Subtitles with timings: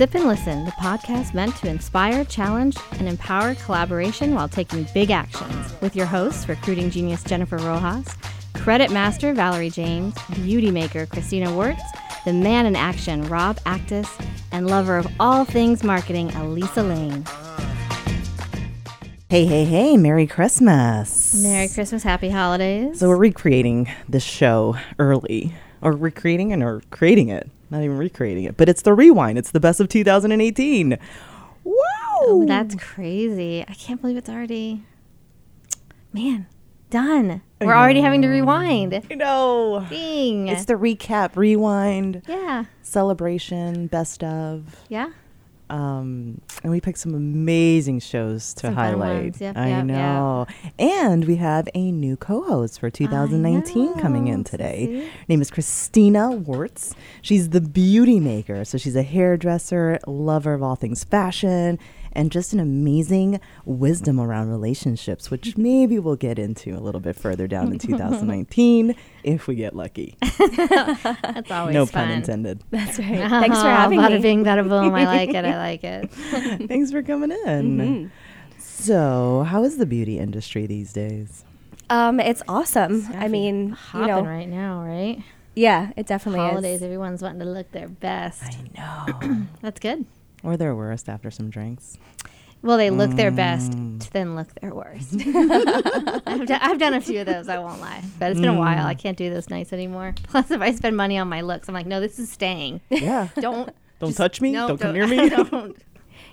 [0.00, 5.10] Sip and Listen, the podcast meant to inspire, challenge, and empower collaboration while taking big
[5.10, 5.74] actions.
[5.82, 8.16] With your hosts, recruiting genius Jennifer Rojas,
[8.54, 11.82] credit master Valerie James, beauty maker Christina Wertz,
[12.24, 14.08] the man in action Rob Actis,
[14.52, 17.26] and lover of all things marketing Elisa Lane.
[19.28, 21.42] Hey, hey, hey, Merry Christmas.
[21.42, 23.00] Merry Christmas, Happy Holidays.
[23.00, 27.50] So we're recreating this show early, or recreating it, or creating it.
[27.70, 29.38] Not even recreating it, but it's the rewind.
[29.38, 30.98] It's the best of 2018.
[31.62, 31.74] Wow.
[32.22, 33.64] Oh, that's crazy.
[33.66, 34.82] I can't believe it's already,
[36.12, 36.46] man,
[36.90, 37.42] done.
[37.60, 38.94] We're already having to rewind.
[39.10, 39.86] I know.
[39.88, 40.48] Ding.
[40.48, 42.64] It's the recap, rewind, yeah.
[42.82, 44.76] celebration, best of.
[44.88, 45.10] Yeah.
[45.70, 49.40] Um, and we picked some amazing shows to Some highlight.
[49.40, 49.86] Yep, I yep, yep.
[49.86, 50.46] know.
[50.78, 54.86] And we have a new co-host for 2019 coming in today.
[54.86, 55.00] See?
[55.06, 56.94] Her name is Christina Wertz.
[57.22, 58.64] She's the beauty maker.
[58.64, 61.78] So she's a hairdresser, lover of all things fashion,
[62.12, 67.16] and just an amazing wisdom around relationships, which maybe we'll get into a little bit
[67.16, 68.94] further down in 2019
[69.24, 70.16] if we get lucky.
[70.38, 72.08] That's always no fun.
[72.08, 72.62] pun intended.
[72.70, 73.28] That's right.
[73.28, 74.22] Thanks for having bada me.
[74.22, 74.94] bing, bada boom.
[74.94, 75.44] I like it.
[75.44, 76.10] I like it.
[76.68, 77.78] Thanks for coming in.
[77.78, 78.06] Mm-hmm.
[78.58, 81.44] So, how is the beauty industry these days?
[81.90, 83.06] Um, it's awesome.
[83.14, 85.22] I mean, you know, right now, right?
[85.54, 86.82] yeah, it definitely Holidays, is.
[86.84, 88.42] everyone's wanting to look their best.
[88.44, 89.46] I know.
[89.60, 90.06] That's good.
[90.42, 91.98] Or their worst after some drinks.
[92.62, 94.00] Well, they look their best Mm.
[94.00, 95.14] to then look their worst.
[96.26, 98.02] I've, do- I've done a few of those, I won't lie.
[98.18, 98.84] But it's been a while.
[98.84, 98.88] Mm.
[98.88, 100.14] I can't do those nights anymore.
[100.24, 102.82] Plus, if I spend money on my looks, I'm like, no, this is staying.
[102.90, 103.28] Yeah.
[103.40, 103.70] Don't.
[103.98, 104.52] Don't just- touch me.
[104.52, 105.28] no, don't come near me.
[105.30, 105.76] don't.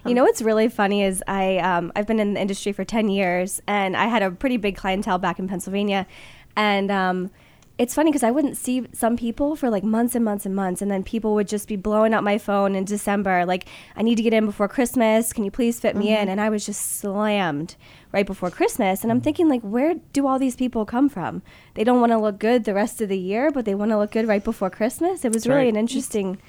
[0.05, 3.09] You know what's really funny is I um, I've been in the industry for ten
[3.09, 6.07] years, and I had a pretty big clientele back in Pennsylvania,
[6.55, 7.29] and um,
[7.77, 10.81] it's funny because I wouldn't see some people for like months and months and months,
[10.81, 14.15] and then people would just be blowing up my phone in December, like I need
[14.15, 15.31] to get in before Christmas.
[15.31, 16.21] Can you please fit me in?
[16.21, 16.29] Mm-hmm.
[16.29, 17.75] And I was just slammed
[18.11, 21.43] right before Christmas, and I'm thinking like, where do all these people come from?
[21.75, 23.97] They don't want to look good the rest of the year, but they want to
[23.97, 25.23] look good right before Christmas.
[25.23, 25.73] It was That's really right.
[25.73, 26.39] an interesting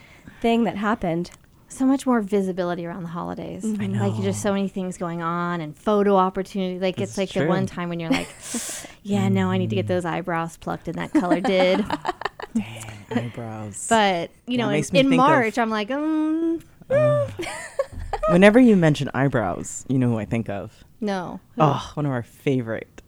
[0.41, 1.31] thing that happened.
[1.69, 3.65] So much more visibility around the holidays.
[3.65, 3.83] Mm-hmm.
[3.83, 4.09] I know.
[4.09, 6.79] Like just so many things going on and photo opportunity.
[6.79, 8.29] Like This it's is like the one time when you're like,
[9.03, 9.89] yeah, no, I need to get mm.
[9.89, 11.85] those eyebrows plucked and that color did.
[12.55, 13.87] Damn, eyebrows.
[13.89, 16.95] But you That know, in, in think of- March, I'm like, um, uh.
[16.95, 17.47] mm.
[18.31, 20.85] Whenever you mention eyebrows, you know who I think of.
[21.01, 21.41] no.
[21.59, 23.03] Oh, one of our favorite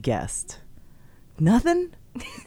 [0.00, 0.58] guests.
[1.38, 1.94] Nothing?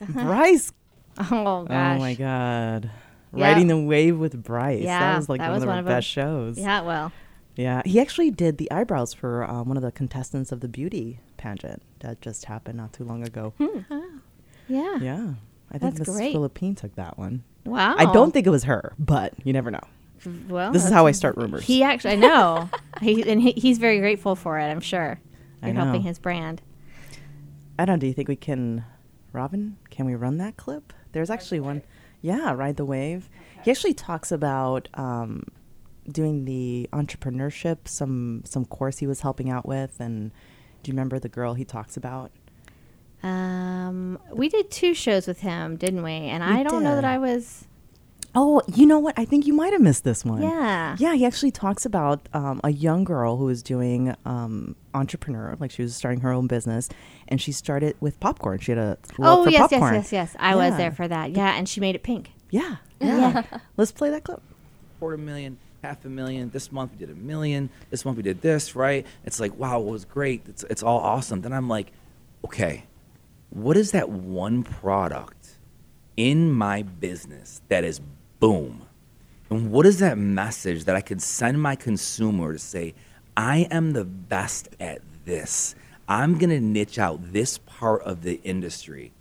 [0.09, 0.71] Bryce.
[1.17, 1.97] Oh gosh.
[1.97, 2.89] Oh my God.
[3.35, 3.47] Yeah.
[3.51, 4.83] Riding the wave with Bryce.
[4.83, 5.93] Yeah, that was like that one was of one our of 'em.
[5.95, 6.57] best shows.
[6.57, 6.81] Yeah.
[6.81, 7.11] Well.
[7.55, 11.19] Yeah, he actually did the eyebrows for um, one of the contestants of the beauty
[11.37, 13.53] pageant that just happened not too long ago.
[14.67, 14.97] Yeah.
[14.97, 15.33] Yeah,
[15.71, 16.31] I think That's Miss great.
[16.31, 17.43] Philippine took that one.
[17.65, 17.95] Wow.
[17.97, 19.83] I don't think it was her, but you never know.
[20.47, 21.63] Well, This is how I start rumors.
[21.63, 22.69] He actually, I know.
[23.01, 24.65] he, and he, he's very grateful for it.
[24.65, 25.19] I'm sure.
[25.63, 26.07] You're helping know.
[26.07, 26.61] his brand.
[27.77, 27.95] I don't.
[27.97, 28.83] know, Do you think we can,
[29.31, 29.77] Robin?
[29.89, 30.91] Can we run that clip?
[31.11, 31.83] There's actually one.
[32.23, 33.29] Yeah, ride the wave.
[33.63, 35.43] He actually talks about um,
[36.09, 40.31] doing the entrepreneurship, some some course he was helping out with, and
[40.81, 42.31] do you remember the girl he talks about?
[43.23, 46.11] Um, we did two shows with him, didn't we?
[46.11, 47.05] And I don't know that.
[47.05, 47.67] I was.
[48.35, 49.13] Oh, you know what?
[49.17, 50.41] I think you might have missed this one.
[50.41, 50.95] Yeah.
[50.97, 55.69] Yeah, he actually talks about um, a young girl who was doing um, entrepreneur, like
[55.69, 56.89] she was starting her own business,
[57.27, 58.57] and she started with popcorn.
[58.59, 59.93] She had a Oh for yes, popcorn.
[59.93, 60.35] yes, yes, yes.
[60.39, 61.31] I was there for that.
[61.31, 62.31] Yeah, and she made it pink.
[62.49, 63.43] Yeah, yeah.
[63.77, 64.41] Let's play that clip.
[64.99, 66.49] quarter million, half a million.
[66.49, 67.69] This month we did a million.
[67.91, 69.05] This month we did this, right?
[69.25, 70.41] It's like, wow, it was great.
[70.47, 71.41] It's, it's all awesome.
[71.41, 71.91] Then I'm like,
[72.45, 72.85] okay,
[73.51, 75.57] what is that one product
[76.17, 78.01] in my business that is
[78.43, 78.81] boom?
[79.49, 82.93] And what is that message that I could send my consumer to say,
[83.37, 85.75] I am the best at this?
[86.09, 89.13] I'm going to niche out this part of the industry.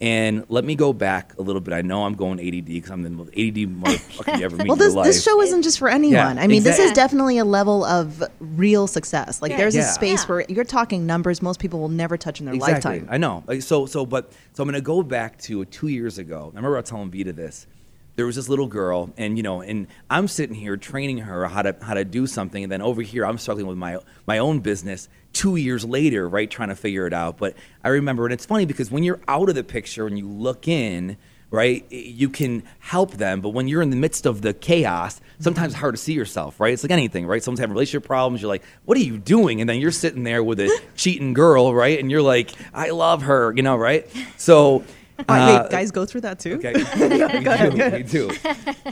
[0.00, 1.72] And let me go back a little bit.
[1.72, 4.74] I know I'm going ADD because I'm the most ADD motherfucker you ever meet Well,
[4.74, 5.06] in your this life.
[5.06, 6.36] this show isn't just for anyone.
[6.38, 9.40] I mean, this is definitely a level of real success.
[9.40, 9.90] Like, there's a Yeah.
[9.92, 12.90] space where you're talking numbers most people will never touch in their exactly.
[12.90, 13.08] lifetime.
[13.08, 13.44] I know.
[13.46, 16.50] Like, so, so, but so I'm gonna go back to two years ago.
[16.52, 17.68] I remember I was telling Vita this.
[18.16, 21.62] There was this little girl, and you know, and I'm sitting here training her how
[21.62, 24.60] to how to do something, and then over here I'm struggling with my my own
[24.60, 25.08] business.
[25.32, 27.38] Two years later, right, trying to figure it out.
[27.38, 30.28] But I remember, and it's funny because when you're out of the picture and you
[30.28, 31.16] look in,
[31.54, 33.40] right, you can help them.
[33.40, 36.58] But when you're in the midst of the chaos, sometimes it's hard to see yourself,
[36.60, 36.72] right?
[36.72, 37.42] It's like anything, right?
[37.42, 38.42] Someone's having relationship problems.
[38.42, 39.60] You're like, what are you doing?
[39.60, 41.98] And then you're sitting there with a cheating girl, right?
[41.98, 44.08] And you're like, I love her, you know, right?
[44.36, 44.84] So.
[45.28, 46.54] Uh, uh, wait, guys go through that too?
[46.54, 46.72] Okay.
[46.98, 48.30] we, do, we do.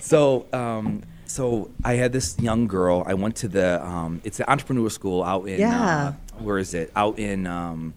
[0.00, 3.02] So, um, so I had this young girl.
[3.06, 6.14] I went to the um, it's the entrepreneur school out in Yeah.
[6.38, 6.92] uh, where is it?
[6.94, 7.94] Out in um,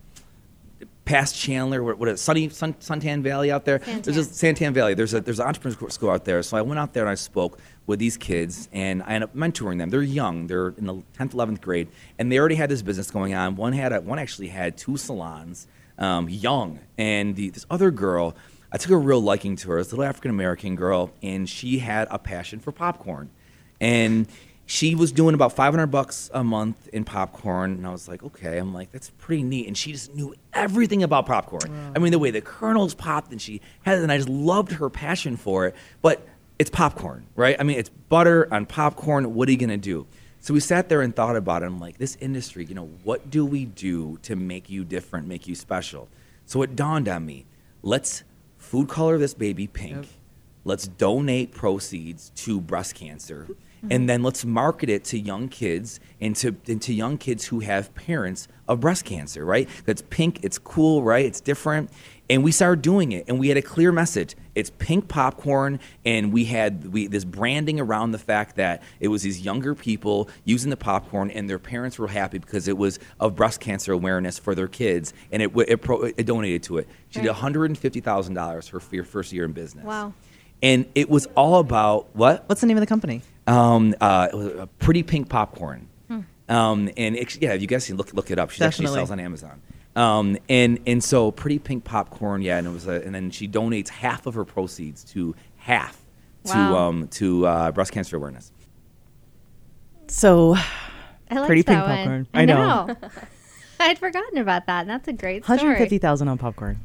[1.06, 3.78] past Chandler, what, what is it, Sunny Sun, Suntan Valley out there?
[3.78, 4.96] There's a Santan Valley.
[4.96, 6.42] There's a there's an entrepreneur school out there.
[6.42, 9.36] So I went out there and I spoke with these kids and I ended up
[9.36, 9.92] mentoring them.
[9.92, 10.48] They're young.
[10.48, 13.56] They're in the 10th, 11th grade, and they already had this business going on.
[13.56, 18.36] One had a, one actually had two salons, um, young, and the, this other girl.
[18.72, 19.78] I took a real liking to her.
[19.78, 23.30] This little African American girl, and she had a passion for popcorn,
[23.80, 24.28] and
[24.66, 28.58] she was doing about 500 bucks a month in popcorn and i was like okay
[28.58, 29.68] i'm like that's pretty neat.
[29.68, 31.92] And she just knew everything about popcorn.
[31.96, 34.74] I mean the way the kernels popped and she had it and i just loved
[34.74, 35.76] her passion for it.
[36.02, 36.28] But
[36.58, 37.56] it's popcorn right?
[37.60, 39.36] I mean it's butter on popcorn.
[39.36, 40.08] What are you going to do
[40.46, 41.66] so we sat there and thought about it.
[41.66, 45.48] I'm like this industry you know what do we do to make you different make
[45.48, 46.08] you special?
[46.46, 47.48] So it dawned on me
[47.82, 48.24] let's
[48.60, 50.08] food color this baby pink.
[50.64, 53.48] Let's donate proceeds to breast cancer.
[53.50, 53.88] Mm-hmm.
[53.90, 57.62] And then let's market it to young kids and to, and to young kids who
[57.62, 59.68] have parents of breast cancer right?
[59.86, 61.26] That's pink it's cool right?
[61.26, 61.90] It's different
[62.30, 66.32] and we started doing it and we had a clear message it's pink popcorn and
[66.34, 70.70] we had we, this branding around the fact that it was these younger people using
[70.70, 74.56] the popcorn and their parents were happy because it was of breast cancer awareness for
[74.56, 79.04] their kids and it, it, pro, it donated to it she did $150000 for her
[79.04, 80.14] first year in business Wow.
[80.64, 83.22] and it was all about what What's the name of the company?
[83.48, 85.88] um, uh, it was a pretty pink popcorn.
[86.48, 88.52] Um, and it, yeah, you guys can look look it up.
[88.52, 88.98] She actually Definitely.
[89.00, 89.62] sells on Amazon.
[89.96, 92.58] Um, and and so pretty pink popcorn, yeah.
[92.58, 96.02] And it was, a, and then she donates half of her proceeds to half
[96.46, 96.76] to Wow.
[96.90, 98.52] um, to uh, breast cancer awareness.
[100.08, 101.88] So, I like Pretty pink one.
[101.98, 102.28] popcorn.
[102.34, 102.86] I I know.
[102.88, 102.96] know.
[103.80, 104.86] I'd forgotten about that.
[104.88, 105.58] That's a great story.
[105.58, 106.80] 150,000 on popcorn.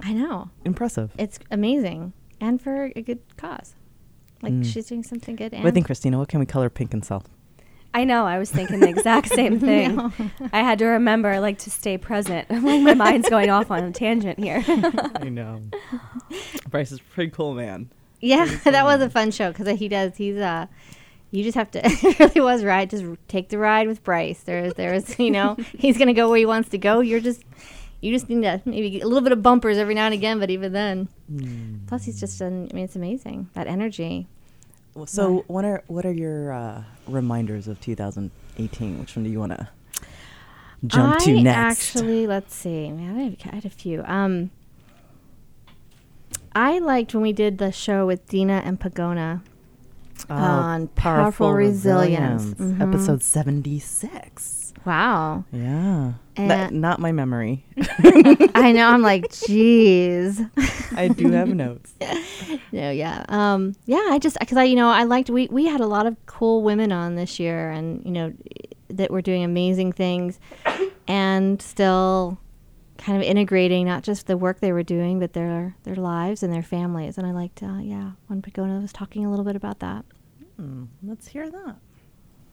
[0.00, 0.50] I know.
[0.64, 1.10] Impressive.
[1.18, 2.12] It's amazing.
[2.40, 3.74] And for a good cause.
[4.42, 4.64] Like Mm.
[4.64, 5.52] she's doing something good.
[5.52, 6.18] And What do you think, Christina?
[6.18, 7.24] What can we color pink and sell?
[7.92, 8.24] I know.
[8.24, 9.96] I was thinking the exact same thing.
[9.96, 10.12] know.
[10.52, 12.48] I had to remember, like, to stay present.
[12.60, 14.62] Like, my mind's going off on a tangent here.
[14.68, 15.62] I know.
[16.68, 17.90] Bryce is pretty cool, man.
[18.20, 20.16] Yeah, that was a fun show because he does.
[20.16, 20.66] He's uh,
[21.30, 21.80] you just have to.
[21.84, 22.88] it really was right.
[22.88, 24.40] Just take the ride with Bryce.
[24.42, 27.00] There's, there's, you know, he's gonna go where he wants to go.
[27.00, 27.42] You're just,
[28.00, 30.38] you just need to maybe get a little bit of bumpers every now and again,
[30.38, 31.08] but even then.
[31.86, 32.40] Plus, he's just.
[32.40, 34.28] An, I mean, it's amazing that energy.
[34.94, 38.98] Well, So, what are what are your uh, reminders of 2018?
[39.00, 39.68] Which one do you want to
[40.86, 41.96] jump I to next?
[41.96, 42.86] Actually, let's see.
[42.86, 44.02] I had, I had a few.
[44.04, 44.50] Um,
[46.54, 49.42] I liked when we did the show with Dina and Pagona
[50.28, 52.54] Oh, on powerful, resilience.
[52.54, 52.80] Mhm.
[52.80, 54.74] episode 76.
[54.84, 55.44] Wow.
[55.52, 56.14] Yeah,
[56.48, 57.64] That- not my memory.
[58.54, 58.88] I know.
[58.88, 60.48] I'm like, jeez.
[60.96, 61.94] I do have notes.
[62.72, 64.06] no, yeah, um, yeah.
[64.10, 66.62] I just because I, you know, I liked we we had a lot of cool
[66.62, 68.32] women on this year, and you know,
[68.88, 70.38] that were doing amazing things,
[71.06, 72.38] and still
[72.98, 76.52] kind of integrating not just the work they were doing, but their their lives and
[76.52, 77.16] their families.
[77.18, 80.04] And I liked, uh, yeah, when Pagona was talking a little bit about that.
[80.56, 81.76] Hmm, let's hear that.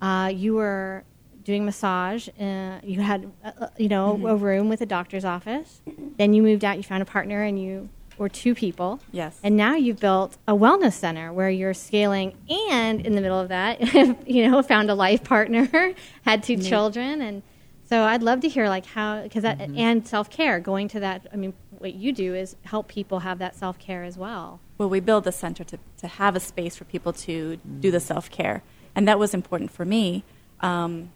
[0.02, 1.04] Uh, you were
[1.48, 2.30] doing massage.
[2.40, 5.82] Uh, you had, uh, uh, you know, a room with a doctor's office.
[6.18, 6.78] Then you moved out.
[6.78, 9.00] You found a partner, and you were two people.
[9.12, 9.40] Yes.
[9.44, 12.36] And now you've built a wellness center where you're scaling,
[12.70, 13.96] and in the middle of that,
[14.28, 17.42] you know, found a life partner, had two children, and
[17.90, 21.28] so I'd love to hear like how because that and self care going to that.
[21.32, 24.60] I mean, what you do is help people have that self care as well.
[24.78, 28.02] Well, we build the center to, to have a space for people to do the
[28.02, 28.64] self care.
[28.94, 30.24] And that was important for me.
[30.60, 31.12] Um,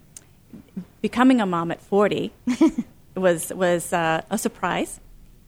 [1.01, 2.31] becoming a mom at 40
[3.15, 5.00] was, was uh, a surprise.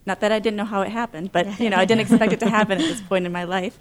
[0.05, 2.39] Not that I didn't know how it happened, but you know, I didn't expect it
[2.41, 3.79] to happen at this point in my life.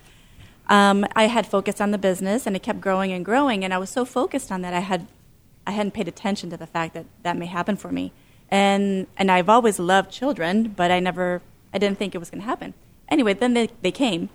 [0.69, 3.65] Um, I had focused on the business, and it kept growing and growing.
[3.65, 5.09] And I was so focused on that, I had
[5.67, 8.13] I hadn't paid attention to the fact that that may happen for me.
[8.51, 11.43] And and I've always loved children, but I never
[11.75, 12.75] I didn't think it was going to happen.
[13.09, 14.29] Anyway, then they, they came.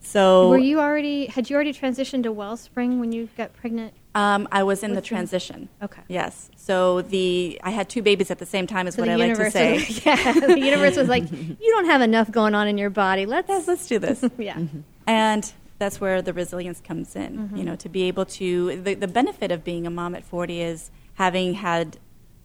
[0.00, 3.92] So Were you already had you already transitioned to Wellspring when you got pregnant?
[4.14, 5.68] um, I was in the transition.
[5.82, 6.02] Okay.
[6.08, 6.50] Yes.
[6.56, 9.34] So the I had two babies at the same time is So what I like
[9.36, 9.74] to say.
[9.74, 13.26] was, yeah, the universe was like, you don't have enough going on in your body.
[13.26, 14.24] Let's yes, let's do this.
[14.38, 14.58] yeah.
[15.06, 17.52] And that's where the resilience comes in.
[17.54, 20.60] You know, to be able to the, the benefit of being a mom at 40
[20.62, 21.98] is having had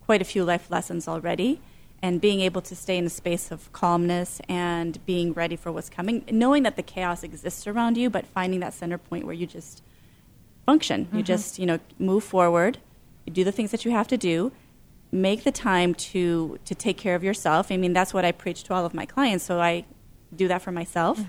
[0.05, 1.61] quite a few life lessons already
[2.03, 5.89] and being able to stay in a space of calmness and being ready for what's
[5.89, 9.47] coming, knowing that the chaos exists around you, but finding that center point where you
[9.47, 9.81] just
[10.65, 11.07] function.
[11.13, 12.77] You just, you know, move forward,
[13.25, 14.51] you do the things that you have to do,
[15.13, 17.71] make the time to to take care of yourself.
[17.71, 19.85] I mean, that's what I preach to all of my clients, so I
[20.35, 21.19] do that for myself.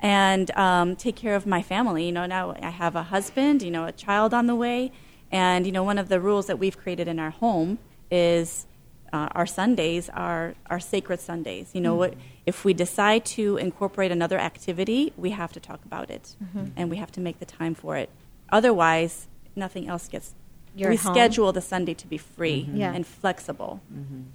[0.00, 2.06] and um, take care of my family.
[2.06, 4.92] You know, now I have a husband, you know, a child on the way,
[5.30, 7.78] and you know, one of the rules that we've created in our home
[8.10, 8.66] is
[9.12, 11.70] uh, our Sundays are our sacred Sundays.
[11.74, 16.10] You know, what if we decide to incorporate another activity, we have to talk about
[16.10, 16.36] it,
[16.76, 18.08] and we have to make the time for it.
[18.50, 20.34] Otherwise, nothing else gets.
[20.74, 22.92] You're we schedule the Sunday to be free Yeah.
[22.94, 23.80] and flexible.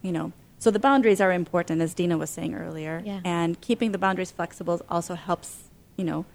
[0.01, 3.21] You know, so the boundaries are important, as Dina was saying earlier, Yeah.
[3.23, 5.69] and keeping the boundaries flexible also helps.
[5.97, 6.25] You know,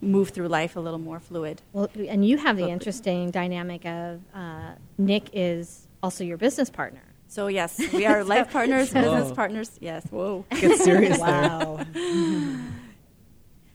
[0.00, 1.60] move through life a little more fluid.
[1.72, 7.02] Well, and you have the interesting dynamic of uh, Nick is also your business partner.
[7.28, 9.02] So yes, we are life partners, Whoa.
[9.02, 9.70] business partners.
[9.80, 10.04] Yes.
[10.10, 10.44] Whoa.
[10.50, 11.26] Get serious there.
[11.26, 11.84] Wow.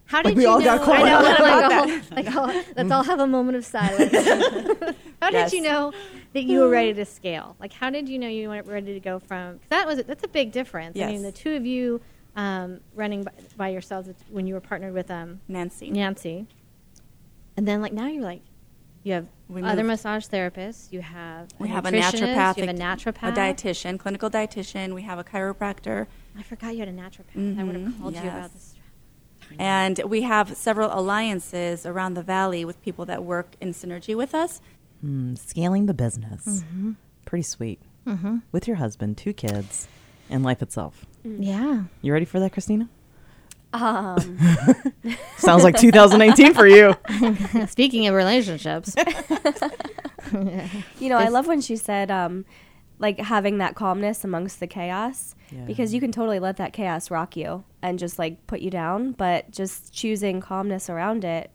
[0.06, 0.66] How Like did we you all know?
[0.66, 1.06] got quiet.
[1.06, 2.12] I know, What like, about all- that?
[2.16, 4.12] like, all- let's all have a moment of silence.
[5.22, 5.54] how did Yes.
[5.54, 5.92] you know
[6.34, 7.56] that you were ready to scale?
[7.60, 9.54] Like, how did you know you were ready to go from?
[9.60, 11.00] Cause that was that's a big difference.
[11.00, 12.00] I mean, the two of you
[12.36, 15.90] um, running by, by yourselves when you were partnered with um, Nancy.
[15.90, 16.46] Nancy,
[17.58, 18.42] and then like now you're like,
[19.04, 19.88] you have We other moved.
[19.94, 24.30] massage therapists, you have We have a naturopath, you have a naturopath, a dietitian, clinical
[24.30, 24.94] dietitian.
[24.96, 26.08] We have a chiropractor,
[26.38, 27.60] I forgot you had a naturopath.
[27.60, 28.52] I would have called you about yes.
[28.54, 28.76] this.
[29.60, 34.34] and we have several alliances around the valley with people that work in synergy with
[34.34, 34.62] us.
[35.06, 36.64] Mm, scaling the business.
[37.26, 37.82] Pretty sweet.
[38.08, 38.38] Mm-hmm.
[38.52, 39.88] With your husband, two kids,
[40.30, 41.06] and life itself.
[41.24, 41.84] Yeah.
[42.02, 42.90] You ready for that, Christina?
[43.74, 44.38] Um,
[45.38, 46.96] Sounds like 2019 for you.
[47.68, 48.96] Speaking of relationships,
[51.00, 52.46] you know, I love when she said, um,
[53.00, 55.62] like having that calmness amongst the chaos, Yeah.
[55.66, 59.12] because you can totally let that chaos rock you and just like put you down.
[59.14, 61.52] But just choosing calmness around it,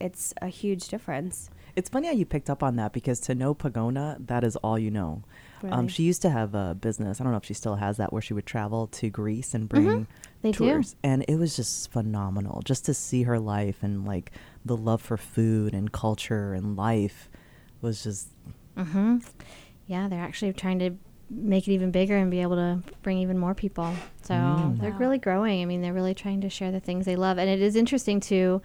[0.00, 1.48] it's a huge difference.
[1.74, 4.78] It's funny how you picked up on that because to know Pagona, that is all
[4.78, 5.22] you know.
[5.70, 7.20] Um, she used to have a business.
[7.20, 9.68] I don't know if she still has that, where she would travel to Greece and
[9.68, 10.06] bring
[10.42, 10.58] They do.
[10.58, 14.32] tours, and it was just phenomenal just to see her life and like
[14.64, 17.28] the love for food and culture and life
[17.80, 18.28] was just
[18.76, 19.18] hmm
[19.86, 20.96] yeah, they're actually trying to
[21.34, 23.96] make it even bigger and be able to bring even more people.
[24.22, 24.78] So Mm.
[24.80, 24.96] they're Wow.
[24.98, 25.62] really growing.
[25.62, 28.20] I mean, they're really trying to share the things they love, and it is interesting
[28.20, 28.60] too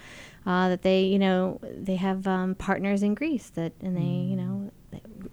[0.46, 4.36] uh, that they, you know, they have um, partners in Greece that, and they, you
[4.36, 4.72] know,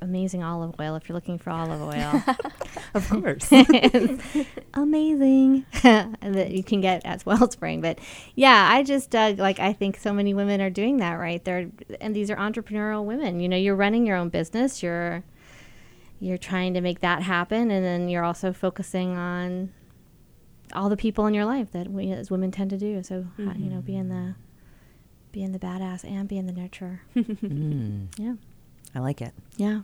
[0.01, 0.97] amazing olive oil.
[0.97, 2.23] If you're looking for olive oil,
[2.95, 3.49] of course.
[4.75, 7.81] Amazing that you can get at Wellspring.
[7.81, 7.99] But
[8.35, 11.45] yeah, I just dug like I think so many women are doing that right.
[11.45, 13.41] They're and these are entrepreneurial women.
[13.41, 14.83] You know, you're running your own business.
[14.83, 15.23] You're
[16.21, 19.73] you're trying to make that happen, and then you're also focusing on
[20.73, 23.03] all the people in your life that we as women tend to do.
[23.03, 24.35] So uh, you know, being the
[25.33, 27.01] being the badass and being the nurturer.
[27.15, 28.35] Mm, yeah,
[28.95, 29.33] I like it.
[29.57, 29.81] yeah.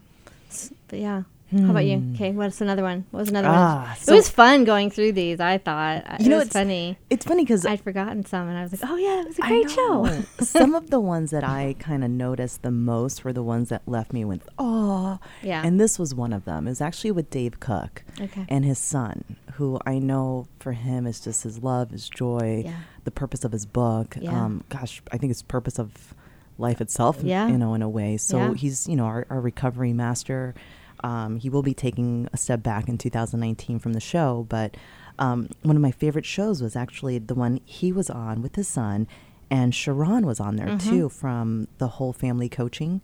[0.89, 1.23] But yeah.
[1.53, 1.99] How about you?
[1.99, 2.15] Hmm.
[2.15, 3.07] Okay, what's another one?
[3.11, 3.97] What was another Ah, one?
[3.99, 5.41] so- it was fun going through these.
[5.41, 6.97] I thought You it know, it's- funny.
[7.11, 9.43] It's funny because I'd forgotten some, and I was like, "Oh yeah, it was a
[9.43, 13.43] great show." Some of the ones that I kind of noticed the most were the
[13.43, 15.63] ones that left me with oh, Yeah.
[15.65, 16.67] And this was one of them.
[16.67, 18.45] It was actually with Dave Cook Okay.
[18.49, 22.75] and his son, who I know for him is just his love, his joy, Yeah.
[23.05, 24.17] the purpose of his book.
[24.21, 24.31] Yeah.
[24.45, 26.15] Um, gosh, I think it's purpose of
[26.59, 27.19] life itself.
[27.23, 27.49] Yeah.
[27.49, 28.17] you know, in a way.
[28.19, 28.55] So Yeah.
[28.55, 30.55] he's you know our, our recovery master.
[31.03, 34.77] Um, he will be taking a step back in 2019 from the show, but
[35.19, 38.69] um, one of my favorite shows was actually the one he was on with his
[38.69, 39.07] son,
[39.51, 40.89] and Sharon was on there Mm-hmm.
[40.91, 43.01] too from the whole family coaching.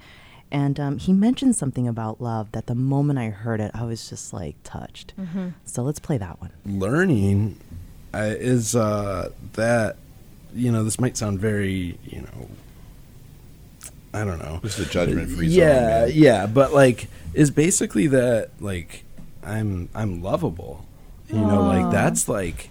[0.51, 4.09] And um, he mentioned something about love that the moment I heard it, I was
[4.09, 5.13] just like touched.
[5.19, 5.49] Mm-hmm.
[5.65, 6.53] So let's play that one.
[6.65, 7.59] learning
[8.15, 9.97] uh, is uh, that
[10.55, 12.49] you know this might sound very you know
[14.17, 14.61] I don't know.
[14.63, 16.11] Just a judgment-free zone, yeah man.
[16.15, 19.05] yeah but like is basically that like
[19.43, 20.87] I'm I'm lovable.
[21.29, 22.71] You know like that's like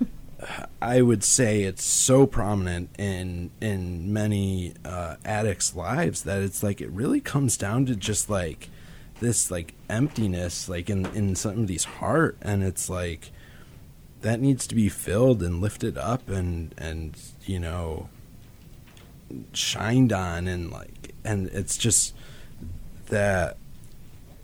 [0.80, 6.80] I would say it's so prominent in in many uh, addicts' lives that it's like
[6.80, 8.70] it really comes down to just like
[9.20, 12.38] this like emptiness like in in somebody's heart.
[12.40, 13.32] And it's like
[14.22, 18.08] that needs to be filled and lifted up and and you know
[19.52, 22.14] shined on and like and it's just
[23.08, 23.56] that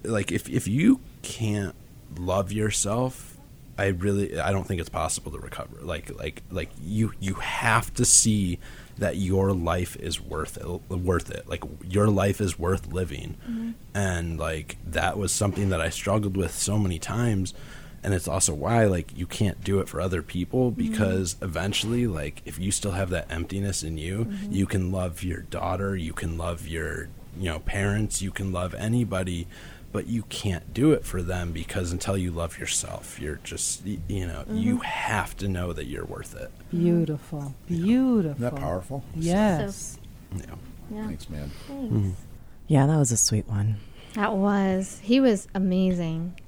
[0.04, 1.74] like if if you can't
[2.18, 3.32] love yourself
[3.78, 5.76] i really i don't think it's possible to recover.
[5.80, 8.58] Like like like you you have to see
[8.98, 11.48] that your life is worth it worth it.
[11.48, 13.36] Like your life is worth living.
[13.48, 13.70] Mm-hmm.
[13.94, 17.54] And like that was something that i struggled with so many times
[18.02, 20.90] and it's also why like you can't do it for other people mm-hmm.
[20.90, 24.52] because eventually like if you still have that emptiness in you mm-hmm.
[24.52, 28.74] you can love your daughter you can love your you know parents you can love
[28.74, 29.46] anybody
[29.92, 34.26] but you can't do it for them because until you love yourself, you're just you
[34.26, 34.84] know you mm-hmm.
[34.84, 36.50] have to know that you're worth it.
[36.70, 37.54] Beautiful.
[37.66, 38.30] Beautiful.
[38.30, 39.04] Isn't that powerful?
[39.14, 39.98] Yes.
[40.34, 40.58] You know.
[40.90, 41.06] Yeah.
[41.06, 41.50] Thanks, man.
[41.68, 42.20] Thanks.
[42.68, 43.76] Yeah, that was a sweet one.
[44.14, 45.00] That was.
[45.02, 46.38] He was amazing.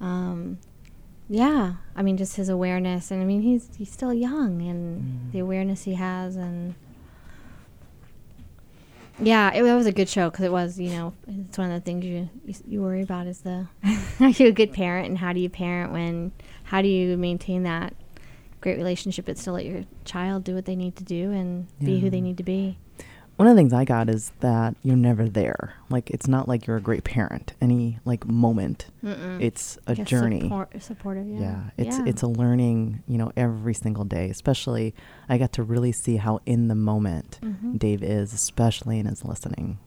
[0.00, 0.58] Um,
[1.32, 5.30] yeah, I mean, just his awareness, and I mean, he's he's still young, and mm-hmm.
[5.30, 6.74] the awareness he has, and
[9.18, 11.80] yeah, it, was a good show because it was, you know, it's one of the
[11.80, 13.66] things you you, you worry about is the
[14.20, 16.32] are you a good parent, and how do you parent when
[16.64, 17.94] how do you maintain that
[18.60, 22.00] great relationship, but still let your child do what they need to do and be
[22.00, 22.76] who they need to be.
[23.42, 25.74] One of the things I got is that you're never there.
[25.90, 27.54] Like it's not like you're a great parent.
[27.60, 30.42] Any like moment, it's a Guess journey.
[30.42, 31.40] support, supportive, yeah.
[31.40, 32.04] yeah it's Yeah.
[32.06, 34.94] it's a learning you know every single day especially
[35.28, 37.78] i got to really see how in the moment Mm-hmm.
[37.78, 39.78] dave is especially in his listening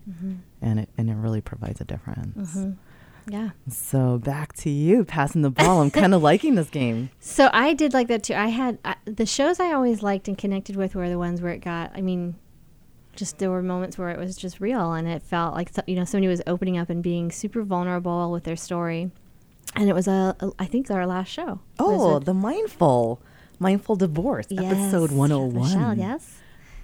[0.61, 3.31] and it and it really provides a difference Mm-hmm.
[3.31, 3.49] yeah.
[3.69, 7.73] so back to you passing the ball i'm kind of liking this game So I
[7.73, 8.33] did like that too.
[8.35, 11.53] I had I, the shows I always liked and connected with were the ones where
[11.53, 11.91] it got.
[11.95, 12.35] I mean,
[13.15, 16.03] just there were moments where it was just real and it felt like you know
[16.05, 19.11] somebody was opening up and being super vulnerable with their story.
[19.75, 21.59] And it was a, a I think our last show.
[21.79, 23.21] oh the mindful
[23.59, 26.39] mindful divorce episode 101 Michelle, yes.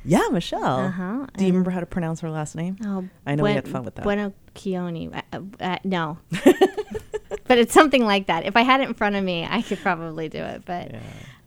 [0.05, 3.35] yeah michelle Uh-huh, do you and- remember how to pronounce her last name Oh, I
[3.35, 4.03] know we had fun with that.
[4.03, 5.13] Bueno Chioni.
[5.13, 6.17] Uh, uh, uh, no.
[7.47, 8.45] but it's something like that.
[8.45, 10.63] If I had it in front of me, I could probably do it.
[10.65, 10.91] But,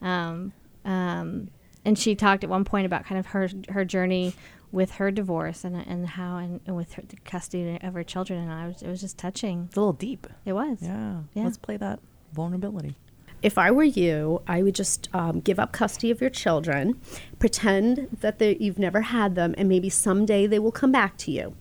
[0.01, 1.49] um, um,
[1.83, 4.33] and she talked at one point about kind of her her journey
[4.75, 8.37] with her divorce and and how and, and with her the custody of her children.
[8.43, 9.57] And I was it was just touching.
[9.67, 10.77] it's a little deep It was.
[10.81, 11.43] yeah, Yeah.
[11.45, 11.99] let's play that
[12.33, 12.93] vulnerability
[13.41, 16.99] If I were you, I would just um, give up custody of your children,
[17.39, 21.31] pretend that they, you've never had them, and maybe someday they will come back to
[21.31, 21.55] you.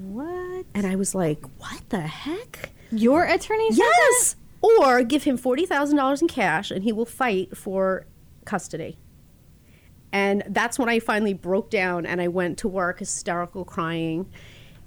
[0.00, 0.66] What?
[0.74, 2.70] And I was like, what the heck?
[2.90, 3.70] Your attorney?
[3.72, 4.10] said that?
[4.12, 4.36] Yes!
[4.62, 8.04] Or give him $40,000 in cash and he will fight for
[8.44, 8.98] custody.
[10.12, 14.26] And that's when I finally broke down and I went to work hysterical crying.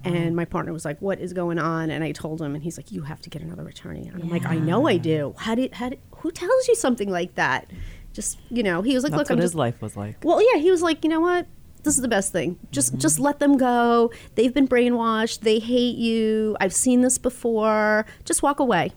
[0.06, 2.76] And my partner was like, "What is going on?" And I told him, and he's
[2.76, 5.34] like, "You have to get another attorney." And I'm like, "I know I do.
[5.38, 5.72] How did?
[5.72, 5.98] How did?
[6.18, 7.70] Who tells you something like that?"
[8.12, 10.22] Just you know, he was like, that's "Look, what I'm his just life was like
[10.22, 11.46] well, yeah, he was like, you know what?
[11.84, 12.58] This is the best thing.
[12.70, 12.98] Just Mm-hmm.
[13.00, 14.10] just let them go.
[14.34, 15.40] They've been brainwashed.
[15.40, 16.54] They hate you.
[16.60, 18.04] I've seen this before.
[18.26, 18.92] Just walk away.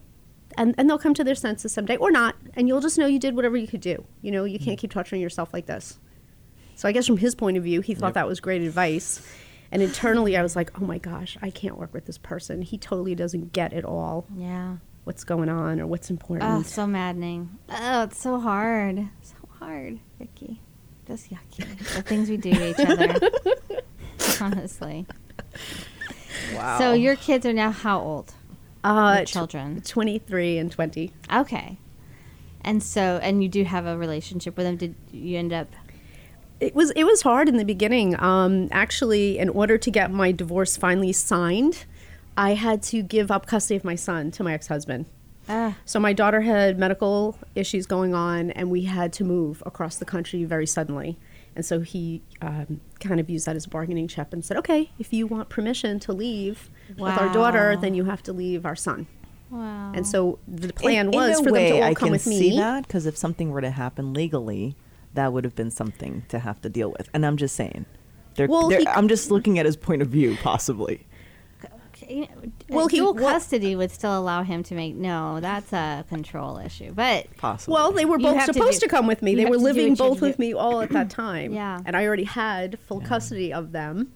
[0.57, 3.17] And and they'll come to their senses someday or not, and you'll just know you
[3.19, 4.03] did whatever you could do.
[4.21, 4.63] You know, you Mm.
[4.65, 5.99] can't keep torturing yourself like this.
[6.77, 9.19] So I guess from his point of view, he thought that was great advice.
[9.71, 12.61] And internally I was like, "Oh my gosh, I can't work with this person.
[12.61, 14.25] He totally doesn't get it all.
[14.35, 14.77] Yeah.
[15.03, 17.57] What's going on or what's important." Oh, so maddening.
[17.69, 19.09] Oh, it's so hard.
[19.23, 20.61] So hard, Vicky.
[21.07, 21.77] Just yucky.
[21.95, 23.15] the things we do to each other.
[24.41, 25.05] Honestly.
[26.53, 26.77] wow.
[26.77, 28.33] So your kids are now how old?
[28.83, 29.81] uh, Your tw- children.
[29.81, 31.11] 23 and 20.
[31.33, 31.77] Okay.
[32.61, 34.77] And so, and you do have a relationship with them.
[34.77, 35.67] Did you end up?
[36.59, 38.19] It was it was hard in the beginning.
[38.19, 41.85] Um, actually, in order to get my divorce finally signed,
[42.35, 45.05] I had to give up custody of my son to my ex husband.
[45.47, 49.97] Uh, So my daughter had medical issues going on, and we had to move across
[49.97, 51.17] the country very suddenly.
[51.55, 54.91] And so he um, kind of used that as a bargaining chip and said, "Okay,
[54.99, 58.75] if you want permission to leave with our daughter, then you have to leave our
[58.75, 59.07] son."
[59.49, 59.91] wow.
[59.95, 62.11] And so the plan in, was in for way, them to all I come can
[62.11, 64.75] with see that because if something were to happen legally,
[65.17, 67.09] that would have been something to have to deal with.
[67.13, 67.85] And I'm just saying,
[68.35, 71.05] they're, Well, they're- he- I'm just looking at his point of view, possibly.
[71.95, 72.29] Okay,
[72.69, 74.95] Well, well, he- dual well- custody would still allow him to make.
[74.95, 76.93] No, that's a control issue.
[76.93, 77.73] But Possibly.
[77.73, 79.33] Well, they were both have to supposed do- to, come with me.
[79.33, 80.41] They were living what you have both with do.
[80.41, 81.51] me all at that time.
[81.53, 81.79] Yeah.
[81.85, 84.13] And I already had full custody of them,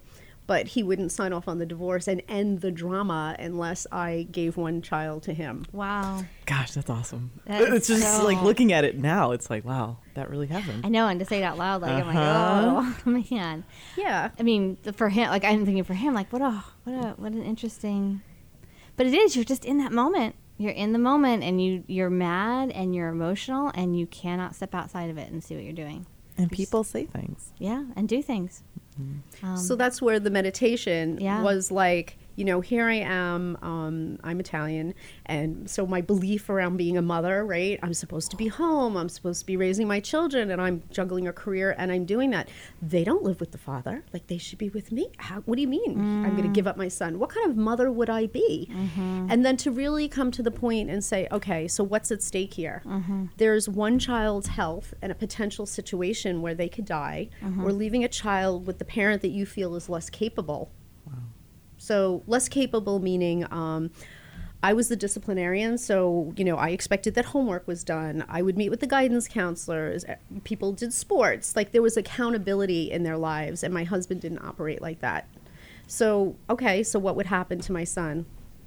[0.52, 4.58] but he wouldn't sign off on the divorce and end the drama unless I gave
[4.58, 5.66] one child to him.
[5.72, 7.32] wow, gosh, that's awesome.
[7.46, 9.32] That is it's just so- like looking at it now.
[9.32, 10.86] It's like, wow, that really happened.
[10.86, 11.08] I know.
[11.08, 12.20] And to say it out loud, like Uh-huh.
[12.20, 13.64] I'm like, oh man.
[13.96, 14.32] Yeah.
[14.38, 17.32] I mean, for him, like I'm thinking for him, like what a what a what
[17.32, 18.22] an interesting.
[18.98, 19.36] But it is.
[19.36, 20.36] You're just in that moment.
[20.58, 24.76] You're in the moment, and you you're mad and you're emotional, and you cannot step
[24.76, 26.06] outside of it and see what you're doing.
[26.38, 27.54] and people say things.
[27.58, 28.64] Yeah, and do things.
[29.44, 31.42] Um, so that's where the meditation Yeah.
[31.42, 34.94] was like, you know, here I am, um, I'm Italian,
[35.26, 37.80] and so my belief around being a mother, right?
[37.84, 41.28] I'm supposed to be home, I'm supposed to be raising my children, and I'm juggling
[41.28, 42.50] a career, and I'm doing that.
[42.82, 45.10] They don't live with the father, like they should be with me.
[45.18, 46.00] How, what do you mean?
[46.26, 47.20] I'm going to give up my son?
[47.20, 48.70] What kind of mother would I be?
[48.72, 49.28] Mm-hmm.
[49.30, 52.54] And then to really come to the point and say, okay, so what's at stake
[52.54, 52.82] here?
[52.86, 53.26] Mm-hmm.
[53.38, 57.66] There's one child's health and a potential situation where they could die, mm-hmm.
[57.66, 60.72] or leaving a child with the parent that you feel is less capable
[61.82, 63.90] So less capable meaning um,
[64.64, 68.24] I was the disciplinarian, so you know I expected that homework was done.
[68.30, 70.06] I would meet with the guidance counselors.
[70.06, 74.44] eh, People did sports, like there was accountability in their lives, and my husband didn't
[74.46, 75.28] operate like that.
[75.88, 78.26] So okay, so what would happen to my son?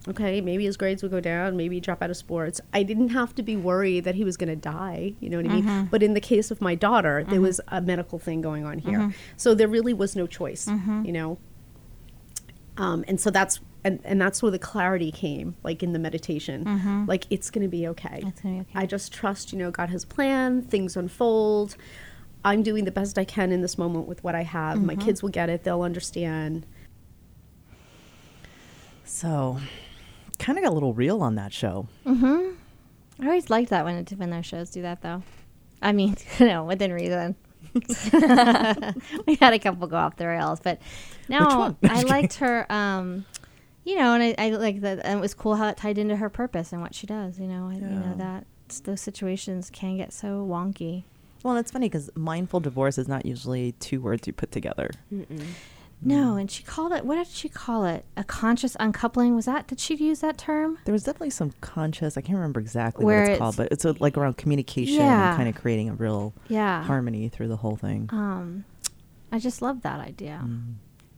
[0.09, 2.61] Okay, maybe his grades would go down, maybe he'd drop out of sports.
[2.75, 5.47] I didn't have to be worried that he was going to die, you know what
[5.47, 5.65] I mean?
[5.91, 8.99] But in the case of my daughter, there was a medical thing going on here.
[9.39, 10.67] So there really was no choice,
[11.07, 11.39] you know?
[12.77, 16.65] Um, and so that's and, and that's where the clarity came, like in the meditation.
[17.07, 18.23] Like it's gonna be okay.
[18.27, 18.71] It's gonna be okay.
[18.75, 21.77] I just trust, you know, God has a plan, things unfold.
[22.45, 24.83] I'm doing the best I can in this moment with what I have.
[24.83, 26.67] My kids will get it, they'll understand.
[29.05, 29.59] So,
[30.39, 31.89] kind of got a little real on that show.
[32.07, 32.55] mm-hmm
[33.21, 35.23] I always liked that when it, when their shows do that, though.
[35.81, 37.37] I mean, you know, within reason.
[39.27, 40.81] we had a couple go off the rails, but
[41.29, 41.77] no.
[41.83, 42.71] I liked her.
[42.73, 43.25] Um,
[43.85, 45.01] you know, and I, I like that.
[45.05, 47.39] And it was cool how it tied into her purpose and what she does.
[47.39, 48.47] You know, I, you know that
[48.85, 51.05] those situations can get so wonky.
[51.43, 54.91] Well, it's funny because mindful divorce is not usually two words you put together.
[56.07, 57.05] No, and she called it.
[57.07, 58.05] What did she call it?
[58.17, 59.35] A conscious uncoupling.
[59.35, 59.67] Was that?
[59.67, 60.79] Did she use that term?
[60.85, 62.17] There was definitely some conscious.
[62.17, 64.97] I can't remember exactly Where what it's, it's- called, but it's uh like around communication
[64.97, 65.29] Yeah.
[65.31, 66.83] and kind of creating a real Yeah.
[66.85, 68.09] harmony through the whole thing.
[68.13, 68.65] um,
[69.33, 70.47] I just love that idea.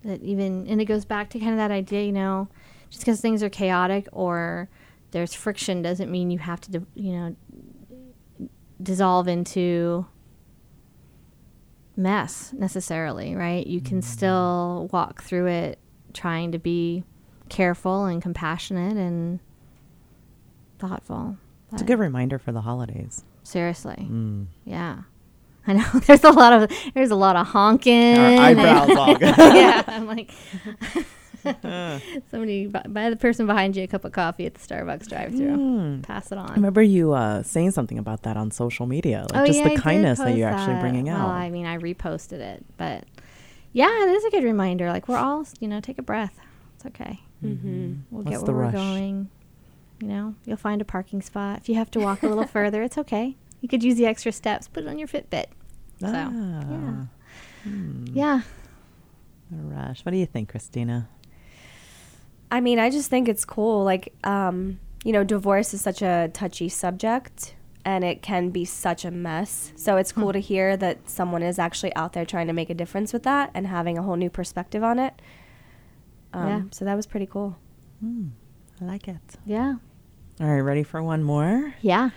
[0.05, 2.49] That even, and it goes back to kind of that idea, you know,
[2.89, 4.69] just because things are chaotic or
[5.11, 7.37] there's friction doesn't mean you have to, you know,
[8.83, 10.07] dissolve into
[11.97, 13.67] mess necessarily, right?
[13.67, 15.79] You can still walk through it
[16.13, 17.05] trying to be
[17.49, 19.41] careful and compassionate and
[20.79, 21.37] thoughtful.
[21.73, 23.25] It's a good reminder for the holidays.
[23.43, 24.09] seriously.
[24.11, 24.47] Mm.
[24.65, 25.03] Yeah.
[25.67, 28.17] I know there's a lot of there's a lot of honking.
[28.19, 30.31] Our eyebrows all yeah, I'm like
[32.31, 36.01] somebody bu- buy the person behind you a cup of coffee at the Starbucks drive-through.
[36.03, 36.51] Pass it on.
[36.51, 39.65] I remember you uh, saying something about that on social media, like just Oh, I
[39.65, 40.81] the did kindness that you're actually that.
[40.83, 41.21] bringing out.
[41.29, 43.05] Well, I mean, I reposted it, but
[43.73, 44.89] yeah, it is a good reminder.
[44.91, 46.39] Like we're all, you know, take a breath.
[46.77, 47.21] It's okay.
[47.45, 47.95] Mm-hmm.
[48.11, 48.75] We'll What's get where rush?
[48.75, 49.31] we're going.
[50.01, 51.59] You know, you'll find a parking spot.
[51.59, 53.37] If you have to walk a little further, it's okay.
[53.61, 54.69] You could use the extra steps.
[54.69, 55.47] Put it on your Fitbit.
[56.01, 57.07] So yeah, Ah,
[58.13, 58.41] yeah.
[59.53, 60.05] a rush.
[60.05, 61.09] What do you think, Christina?
[62.51, 63.85] I mean, I just think it's cool.
[63.85, 67.55] Like, um, you know, divorce is such a touchy subject
[67.85, 69.73] and it can be such a mess.
[69.77, 72.75] So it's cool to hear that someone is actually out there trying to make a
[72.75, 75.15] difference with that and having a whole new perspective on it.
[76.33, 76.63] Um, Yeah.
[76.73, 77.57] So that was pretty cool.
[78.05, 79.17] I like it.
[79.45, 79.77] Yeah.
[80.41, 81.75] All right, ready for one more?
[81.81, 82.11] Yeah.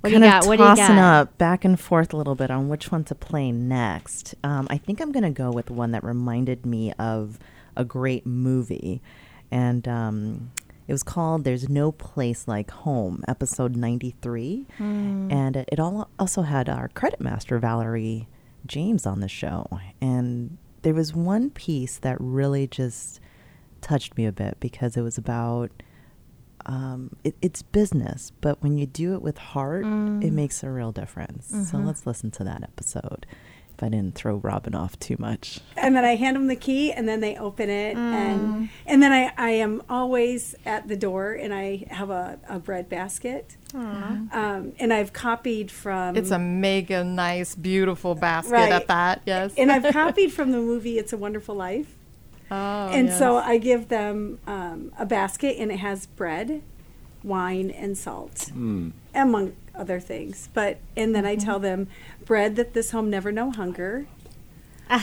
[0.00, 0.48] What kind do you of got?
[0.48, 1.20] What do you tossing got?
[1.22, 4.34] up back and forth a little bit on which one to play next.
[4.44, 7.38] Um, I think I'm going to go with one that reminded me of
[7.76, 9.02] a great movie,
[9.50, 10.50] and um,
[10.86, 15.28] it was called "There's No Place Like Home," episode 93, Hmm.
[15.30, 18.28] and it, it all also had our credit master Valerie
[18.66, 19.66] James on the show,
[20.00, 23.20] and there was one piece that really just
[23.80, 25.70] touched me a bit because it was about
[26.66, 30.92] um, it, it's business, but when you do it with heart, it makes a real
[30.92, 31.46] difference.
[31.70, 33.24] So let's listen to that episode.
[33.78, 36.90] If I didn't throw Robin off too much, and then I hand them the key,
[36.90, 41.34] and then they open it, and and then I, I am always at the door,
[41.34, 47.04] and I have a, a bread basket, um, and I've copied from It's a mega
[47.04, 48.72] nice, beautiful basket Right.
[48.72, 49.22] at that.
[49.26, 49.54] Yes.
[49.56, 51.94] and I've copied from the movie It's a Wonderful Life,
[52.50, 52.54] oh,
[52.88, 53.36] and so.
[53.36, 56.62] I give them um, a basket, and it has bread,
[57.22, 58.50] wine, and salt,
[59.14, 60.48] among other things.
[60.52, 61.88] But and then I tell them
[62.24, 64.06] bread that this home never know hunger.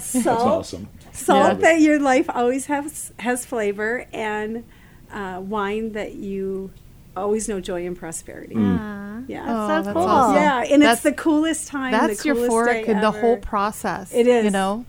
[0.00, 0.88] salt, awesome.
[1.12, 4.64] salt that your life always has has flavor, and
[5.12, 6.70] uh, wine that you
[7.16, 8.54] always know joy and prosperity.
[8.54, 9.28] Mm.
[9.28, 10.02] Yeah, Oh, so that's cool.
[10.02, 10.34] awesome.
[10.36, 11.92] yeah, and That's- it's the coolest time.
[11.92, 14.12] That's the coolest euphoric day in the whole process.
[14.14, 14.44] It is.
[14.46, 14.84] You know?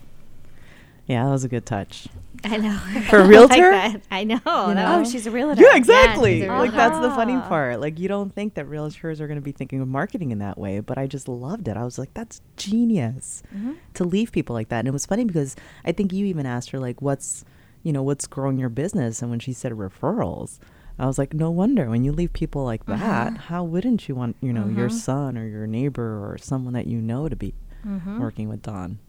[1.05, 2.07] yeah, that was a good touch.
[2.43, 2.77] I know.
[3.09, 3.71] For a I like realtor?
[3.71, 4.01] that.
[4.11, 4.39] I know.
[4.43, 4.99] that know?
[4.99, 5.61] Oh, she's a realtor.
[5.61, 6.41] Yeah, exactly.
[6.41, 7.47] she's a like that's the funny ah.
[7.47, 7.79] part.
[7.79, 10.57] Like you don't think that realtors are going to be thinking of marketing in that
[10.57, 11.77] way, but I just loved it.
[11.77, 13.73] I was like, that's genius mm-hmm.
[13.93, 14.79] to leave people like that.
[14.79, 17.45] And it was funny because I think you even asked her like, what's
[17.83, 20.59] you know what's growing your business, and when she said referrals.
[20.99, 23.03] I was like, no wonder when you leave people like uh-huh.
[23.03, 24.97] that, how wouldn't you want, you know, your mm-hmm.
[24.97, 28.21] son or your neighbor or someone that you know to be mm-hmm.
[28.21, 28.99] working with Don?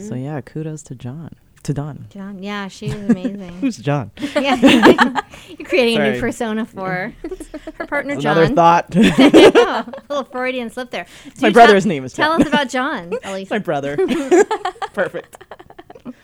[0.00, 1.34] So yeah, kudos to John.
[1.66, 2.06] To Don.
[2.10, 3.58] John, yeah, she was amazing.
[3.60, 4.12] Who's John?
[4.36, 4.54] yeah.
[5.48, 7.12] You're creating a new persona for her.
[7.74, 8.54] her partner, Another John.
[8.54, 8.94] thought.
[8.94, 11.06] Yeah, a little Freudian slip there.
[11.42, 12.28] My brother's tell, name is John.
[12.28, 12.42] Tell John.
[12.42, 13.50] us about John, Elise.
[13.50, 13.96] my brother.
[14.94, 15.42] Perfect.
[16.06, 16.14] I'm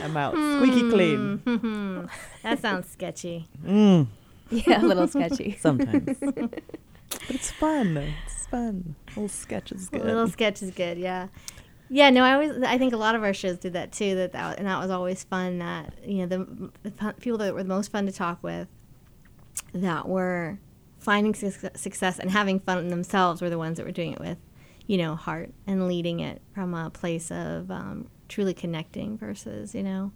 [0.00, 1.38] come out squeaky clean.
[1.38, 2.04] Hmm.
[2.42, 3.48] that sounds sketchy.
[3.64, 4.08] Mm,
[4.50, 5.56] Yeah, a little sketchy.
[5.58, 6.18] sometimes.
[6.20, 6.60] but
[7.30, 7.96] it's fun.
[8.26, 8.94] It's fun.
[9.16, 10.04] little sketch is A good.
[10.04, 11.28] little sketch is good, yeah.
[11.94, 14.14] Yeah, no, I always I think a lot of our shows did that too.
[14.14, 15.58] That, that and that was always fun.
[15.58, 18.66] That you know the, the people that were the most fun to talk with,
[19.74, 20.58] that were
[20.98, 24.38] finding suc- success and having fun themselves were the ones that were doing it with,
[24.86, 29.82] you know, heart and leading it from a place of um, truly connecting versus you
[29.82, 30.12] know.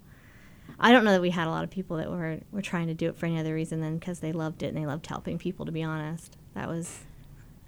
[0.81, 2.95] I don't know that we had a lot of people that were were trying to
[2.95, 5.37] do it for any other reason than because they loved it and they loved helping
[5.37, 5.67] people.
[5.67, 7.01] To be honest, that was,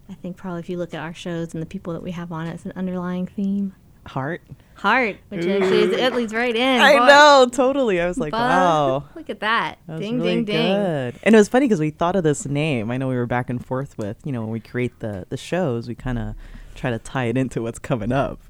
[0.08, 2.32] I think, probably if you look at our shows and the people that we have
[2.32, 3.74] on it, it's an underlying theme.
[4.08, 4.42] Heart.
[4.74, 6.80] Heart, which actually is, it leads right in.
[6.80, 7.06] I boy.
[7.06, 8.00] know, totally.
[8.00, 8.40] I was like, Buzz.
[8.40, 9.04] wow.
[9.16, 9.78] Look at that.
[9.88, 10.66] That ding, really ding, ding.
[10.76, 11.14] good.
[11.24, 12.90] And it was funny because we thought of this name.
[12.92, 15.36] I know we were back and forth with, you know, when we create the, the
[15.36, 16.34] shows, we kind of
[16.76, 18.40] try to tie it into what's coming up.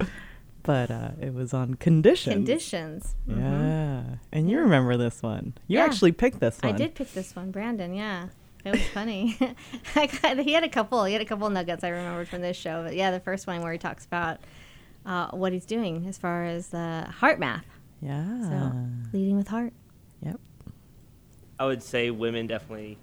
[0.64, 2.35] But uh, it was on conditions.
[2.35, 3.14] Conditions.
[3.27, 3.38] Mhm.
[3.38, 4.16] Yeah.
[4.31, 5.55] And you remember this one.
[5.66, 5.85] You Yeah.
[5.87, 6.75] actually picked this one.
[6.75, 7.94] I did pick this one, Brandon.
[7.94, 8.27] Yeah,
[8.66, 9.38] it was funny.
[9.94, 11.03] Got, he had a couple.
[11.05, 12.83] He had a couple nuggets I remembered from this show.
[12.85, 14.40] But yeah, the first one where he talks about
[15.09, 17.64] uh, what he's doing as far as the HeartMath.
[18.03, 18.42] Yeah.
[18.42, 18.73] So
[19.12, 19.73] leading with heart.
[20.23, 20.38] Yep.
[21.59, 22.99] I would say women definitely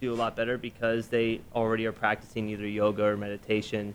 [0.00, 3.94] do a lot better because they already are practicing either yoga or meditation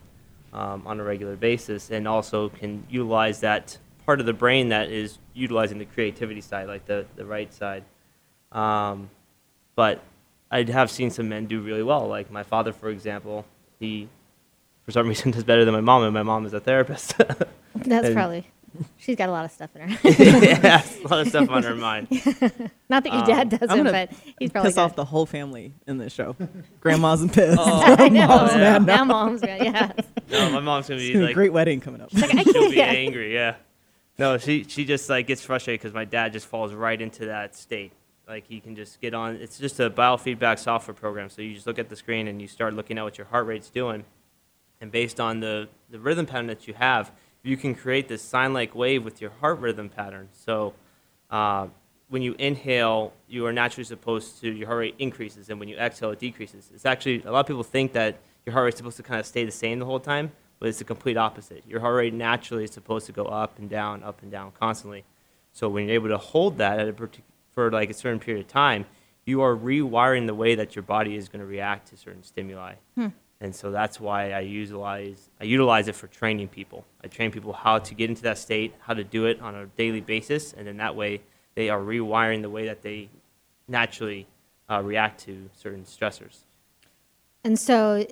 [0.54, 4.90] um, on a regular basis, and also can utilize that part of the brain that
[4.90, 7.84] is utilizing the creativity side, like the the right side.
[8.50, 9.10] Um,
[9.76, 10.02] but
[10.50, 12.08] I have seen some men do really well.
[12.08, 13.44] Like my father, for example,
[13.78, 14.08] he
[14.88, 17.14] for some reason does better than my mom, and my mom is a therapist.
[17.74, 18.46] That's And- probably.
[18.98, 19.98] She's got a lot of stuff in her.
[20.08, 22.06] yeah, a lot of stuff on her mind.
[22.88, 25.72] Not that your Um, dad doesn't, but he's probably piss got off the whole family
[25.86, 26.36] in this show.
[26.80, 27.58] Grandma's and pissed.
[27.60, 28.28] Oh, I know.
[28.28, 29.04] Mom's mad Now now.
[29.04, 29.92] mom's mad, yeah.
[30.30, 32.12] No, my mom's gonna It's be gonna be a like great wedding coming up.
[32.14, 32.84] Like, I she'll be yeah.
[32.84, 33.34] angry.
[33.34, 33.56] Yeah.
[34.18, 37.56] No, she she just like gets frustrated because my dad just falls right into that
[37.56, 37.92] state.
[38.28, 39.36] Like he can just get on.
[39.36, 41.30] It's just a biofeedback software program.
[41.30, 43.46] So you just look at the screen and you start looking at what your heart
[43.46, 44.04] rate's doing,
[44.80, 47.12] and based on the the rhythm pattern that you have,
[47.42, 50.28] you can create this sine-like wave with your heart rhythm pattern.
[50.32, 50.74] So.
[51.30, 51.68] Uh,
[52.08, 55.76] when you inhale, you are naturally supposed to, your heart rate increases, and when you
[55.76, 56.70] exhale, it decreases.
[56.74, 59.20] It's actually, a lot of people think that your heart rate is supposed to kind
[59.20, 61.62] of stay the same the whole time, but it's the complete opposite.
[61.68, 65.04] Your heart rate naturally is supposed to go up and down, up and down constantly.
[65.52, 67.20] So when you're able to hold that at a partic-
[67.52, 68.86] for like a certain period of time,
[69.26, 72.76] you are rewiring the way that your body is going to react to certain stimuli.
[72.94, 73.08] Hmm.
[73.40, 76.84] And so that's why I utilize I utilize it for training people.
[77.04, 79.66] I train people how to get into that state, how to do it on a
[79.66, 81.20] daily basis, and then that way
[81.54, 83.08] they are rewiring the way that they
[83.68, 84.26] naturally
[84.68, 86.44] uh, react to certain stressors.
[87.44, 88.04] And so,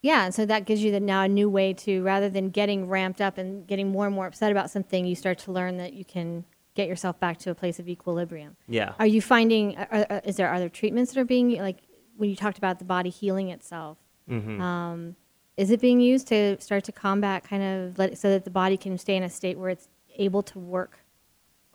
[0.00, 2.88] yeah, and so that gives you the, now a new way to, rather than getting
[2.88, 5.92] ramped up and getting more and more upset about something, you start to learn that
[5.92, 8.56] you can get yourself back to a place of equilibrium.
[8.68, 8.92] Yeah.
[8.98, 11.78] Are you finding, are, is there other treatments that are being, like,
[12.16, 14.60] when you talked about the body healing itself, Mhm.
[14.60, 15.16] um,
[15.56, 18.76] is it being used to start to combat kind of, let, so that the body
[18.76, 20.98] can stay in a state where it's able to work,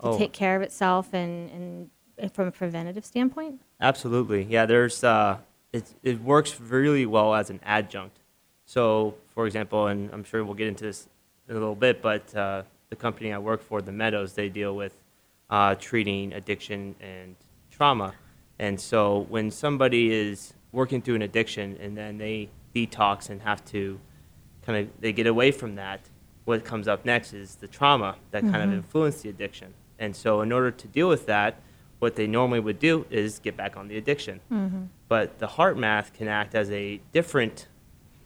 [0.01, 0.17] to Oh.
[0.17, 1.89] take care of itself and, and
[2.21, 3.61] uh, from a preventative standpoint?
[3.81, 4.43] Absolutely.
[4.43, 5.37] Yeah, there's uh,
[5.73, 8.17] it, it works really well as an adjunct.
[8.65, 11.07] So, for example, and I'm sure we'll get into this
[11.49, 14.75] in a little bit, but uh, the company I work for, the Meadows, they deal
[14.75, 14.93] with
[15.49, 17.35] uh, treating addiction and
[17.71, 18.13] trauma.
[18.59, 23.63] And so, when somebody is working through an addiction and then they detox and have
[23.63, 23.99] to
[24.65, 26.01] kind of they get away from that,
[26.45, 28.73] what comes up next is the trauma that kind of Mhm.
[28.73, 29.73] influenced the addiction.
[29.99, 31.61] And so, in order to deal with that,
[31.99, 34.41] what they normally would do is get back on the addiction.
[34.51, 34.87] Mhm.
[35.07, 37.67] But the HeartMath can act as a different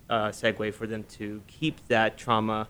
[0.10, 2.70] uh, segue for them to keep that trauma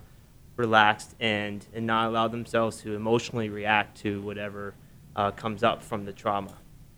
[0.55, 4.73] relaxed and, and not allow themselves to emotionally react to whatever
[5.15, 6.55] uh, comes up from the trauma.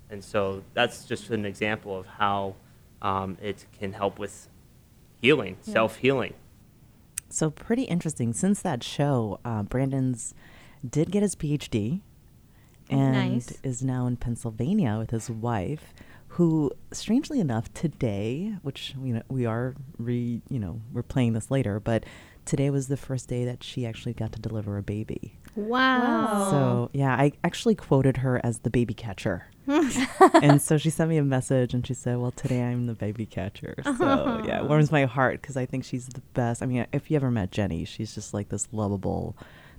[0.10, 2.56] And so that's just an example of how
[3.02, 4.48] um, it can help with
[5.22, 5.74] healing, Yeah.
[5.74, 6.34] self healing.
[7.30, 8.34] So pretty interesting.
[8.34, 10.34] Since that show, uh, Brandon's
[10.88, 12.02] did get his PhD,
[12.90, 13.60] and Nice.
[13.64, 15.94] is now in Pennsylvania with his wife,
[16.34, 21.52] who, strangely enough, today, which you know we are re, you know, we're playing this
[21.52, 22.04] later, but
[22.46, 25.38] today was the first day that she actually got to deliver a baby.
[25.56, 26.48] Wow.
[26.50, 29.46] So yeah, I actually quoted her as the baby catcher.
[30.42, 33.26] and so she sent me a message and she said, "Well, today I'm the baby
[33.26, 36.64] catcher." So yeah, it warms my heart because I think she's the best.
[36.64, 39.36] I mean, if you ever met Jenny, she's just like this lovable,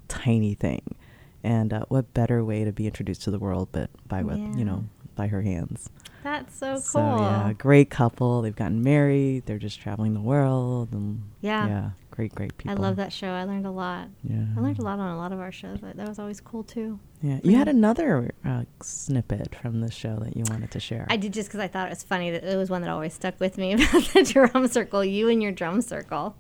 [0.09, 0.95] tiny thing.
[1.43, 4.55] And uh, what better way to be introduced to the world but by what Yeah.
[4.57, 4.85] you know
[5.17, 5.89] by her hands.
[6.23, 7.19] That's so So cool.
[7.21, 8.43] yeah, great couple.
[8.43, 9.47] They've gotten married.
[9.47, 10.93] They're just traveling the world.
[10.93, 11.67] And Yeah.
[11.67, 11.91] yeah.
[12.11, 12.73] Great, great people.
[12.73, 13.29] I love that show.
[13.29, 14.09] I learned a lot.
[14.23, 14.45] Yeah.
[14.57, 15.79] I learned a lot on a lot of our shows.
[15.81, 16.99] That was always cool too.
[17.23, 21.07] Yeah, you had another uh, snippet from the show that you wanted to share.
[21.11, 23.15] I did just because I thought it was funny that it was one that always
[23.15, 25.05] stuck with me about the drum circle.
[25.05, 26.37] You and your drum circle.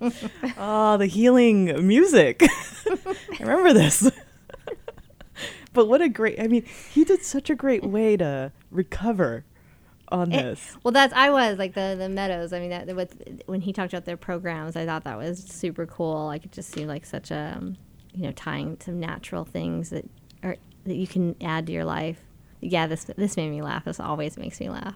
[0.58, 2.42] oh, the healing music.
[2.90, 4.10] I remember this.
[5.72, 9.44] but what a great, I mean, he did such a great way to recover
[10.10, 10.76] on It- this.
[10.82, 12.52] well, that's I was like the the Meadows.
[12.52, 15.86] I mean, that with when he talked about their programs, I thought that was super
[15.86, 16.26] cool.
[16.26, 17.76] Like it just seemed like such a um,
[18.14, 20.08] you know tying some natural things that
[20.42, 22.20] are that you can add to your life.
[22.60, 23.84] Yeah, this this made me laugh.
[23.84, 24.94] This always makes me laugh.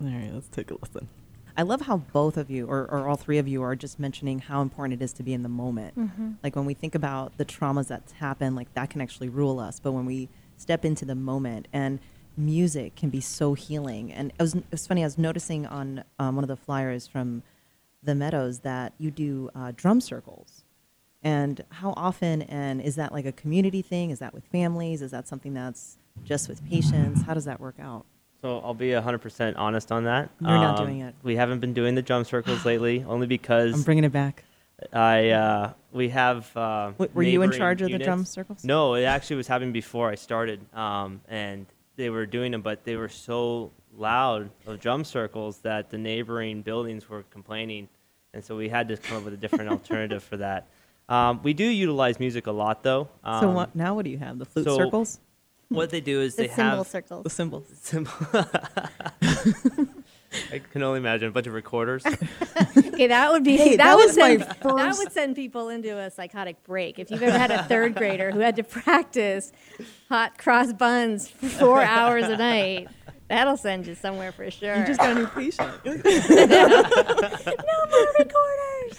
[0.00, 1.08] All right, let's take a listen.
[1.56, 4.40] I love how both of you, or, or all three of you, are just mentioning
[4.40, 5.96] how important it is to be in the moment.
[5.96, 6.34] Mhm.
[6.42, 9.78] Like when we think about the traumas that's happened, like that can actually rule us.
[9.78, 12.00] But when we step into the moment, and
[12.36, 14.12] music can be so healing.
[14.12, 15.02] And it was, it was funny.
[15.02, 17.42] I was noticing on um, one of the flyers from
[18.02, 20.64] the Meadows that you do uh, drum circles.
[21.22, 24.10] And how often, and is that like a community thing?
[24.10, 25.00] Is that with families?
[25.00, 27.22] Is that something that's just with patients?
[27.22, 28.04] How does that work out?
[28.42, 30.28] So I'll be 100% honest on that.
[30.42, 31.14] Um, You're not doing it.
[31.22, 34.44] We haven't been doing the drum circles lately, only because I'm bringing it back.
[34.92, 36.54] I uh, we have.
[36.54, 38.64] Uh, Wait, were you in charge of the drum circles?
[38.64, 41.64] No, it actually was happening before I started, um, and
[41.96, 46.62] they were doing them, but they were so loud of drum circles that the neighboring
[46.62, 47.88] buildings were complaining,
[48.32, 50.66] and so we had to come up with a different alternative for that.
[51.08, 53.08] Um, we do utilize music a lot, though.
[53.22, 54.38] Um, so what, now what do you have?
[54.38, 55.20] The flute so circles?
[55.68, 57.24] What they do is The they cymbal have circles.
[57.24, 57.66] The cymbals.
[57.82, 58.12] Cymbal.
[60.52, 62.04] I can only imagine a bunch of recorders.
[62.94, 65.68] Okay, that would be Hey, that, that would was my send that would send people
[65.68, 67.00] into a psychotic break.
[67.00, 69.50] If you've ever had a third grader who had to practice
[70.08, 72.86] hot cross buns for four hours a night,
[73.28, 74.76] that'll send you somewhere for sure.
[74.76, 75.72] You just got a new patient.
[75.84, 75.92] no
[77.90, 78.98] more recorders.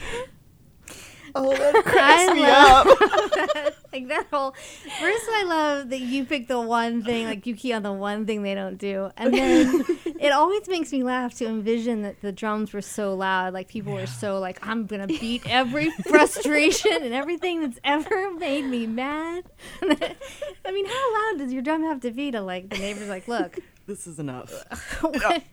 [1.36, 2.86] Oh, that cracks me up.
[2.86, 3.76] that.
[3.93, 4.52] like that whole.
[5.00, 8.26] First, I love that you pick the one thing, like you key on the one
[8.26, 9.84] thing they don't do, and then
[10.19, 13.93] it always makes me laugh to envision that the drums were so loud, like people
[13.93, 19.43] were so like, I'm gonna beat every frustration and everything that's ever made me mad.
[19.82, 23.28] I mean, how loud does your drum have to be to like the neighbors like,
[23.28, 24.52] look, This is enough.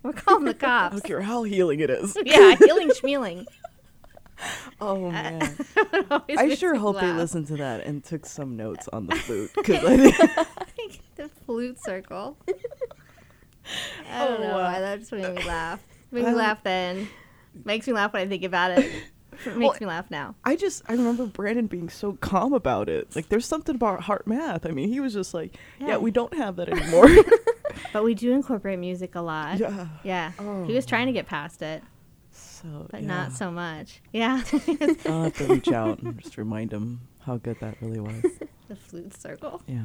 [0.03, 0.93] we're calling the I cops.
[0.97, 2.17] don't care how healing it is.
[2.25, 3.47] Yeah, healing schmealing.
[4.81, 5.57] Oh man.
[6.37, 9.85] I sure hope they listened to that and took some notes on the flute because
[9.85, 12.37] I think the flute circle.
[14.11, 14.57] I don't Oh, know.
[14.59, 14.81] wow.
[14.81, 15.81] That just made me oh, laugh.
[16.11, 17.09] Made me laugh then.
[17.65, 18.91] Makes me laugh when I think about it.
[19.47, 20.35] It makes Well, me laugh now.
[20.45, 23.15] I just I remember Brandon being so calm about it.
[23.17, 24.67] Like there's something about HeartMath.
[24.69, 25.97] I mean, he was just like, yeah, Yeah.
[25.99, 27.09] we don't have that anymore.
[27.93, 29.59] But we do incorporate music a lot.
[29.59, 29.87] Yeah.
[30.05, 30.33] Yeah.
[30.33, 31.83] He oh, was trying to get past it,
[32.63, 33.07] so, but yeah.
[33.09, 34.01] not so much.
[34.13, 34.43] Yeah.
[35.07, 38.23] I'll have to reach out and just remind him how good that really was.
[38.69, 39.63] the flute circle.
[39.67, 39.83] Yeah.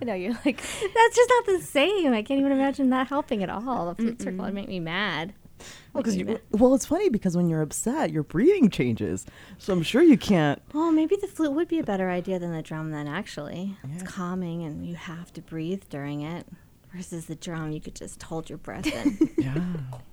[0.00, 2.12] I know you're like, that's just not the same.
[2.12, 3.86] I can't even imagine that helping at all.
[3.94, 5.34] The flute circle would make me mad.
[5.58, 9.24] Well, Make 'cause you, well, it's funny because when you're upset, your breathing changes.
[9.56, 10.60] So I'm sure you can't.
[10.74, 13.74] Well, maybe the flute would be a better idea than the drum then, actually.
[13.94, 16.46] It's calming and you have to breathe during it.
[16.94, 19.62] Versus the drum, you could just hold your breath and Yeah.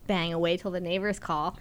[0.08, 1.58] bang away till the neighbors call.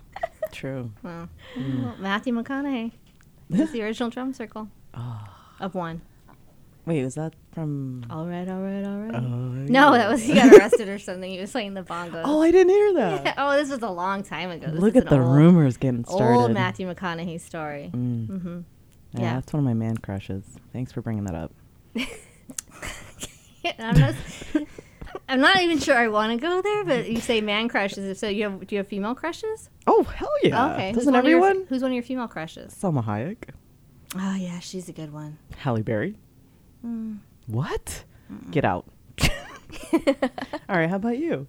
[0.52, 0.92] True.
[1.02, 1.82] Well, Mm.
[1.82, 2.92] well, Matthew McConaughey.
[3.52, 5.54] He's the original drum circle Ah.
[5.60, 6.02] of one.
[6.86, 8.04] Wait, was that from?
[8.10, 9.14] All right, all right, all right.
[9.14, 11.30] Oh, no, that was he got arrested or something.
[11.30, 12.22] He was playing the bongos.
[12.24, 13.34] Oh, I didn't hear that.
[13.38, 14.66] oh, this was a long time ago.
[14.70, 16.34] This Look at the old- rumors getting started.
[16.34, 17.90] Old Matthew McConaughey story.
[17.94, 18.26] Mm.
[18.26, 18.60] hmm
[19.14, 19.34] Yeah, Yeah.
[19.34, 20.44] that's one of my man crushes.
[20.72, 21.52] Thanks for bringing that up.
[23.78, 24.14] I'm not.
[25.32, 28.18] I'm not even sure I want to go there, but you say man crushes.
[28.18, 29.70] So you have, do you have female crushes?
[29.86, 30.74] Oh hell yeah!
[30.74, 30.88] Okay.
[30.90, 32.74] who's Doesn't one of your- who's one of your female crushes?
[32.74, 33.48] Salma Hayek,
[34.14, 35.38] Oh yeah, she's a good one.
[35.56, 36.16] Halle Berry.
[36.84, 37.20] Mm.
[37.46, 38.04] What?
[38.50, 38.86] Get out.
[39.92, 40.88] All right.
[40.90, 41.46] How about you?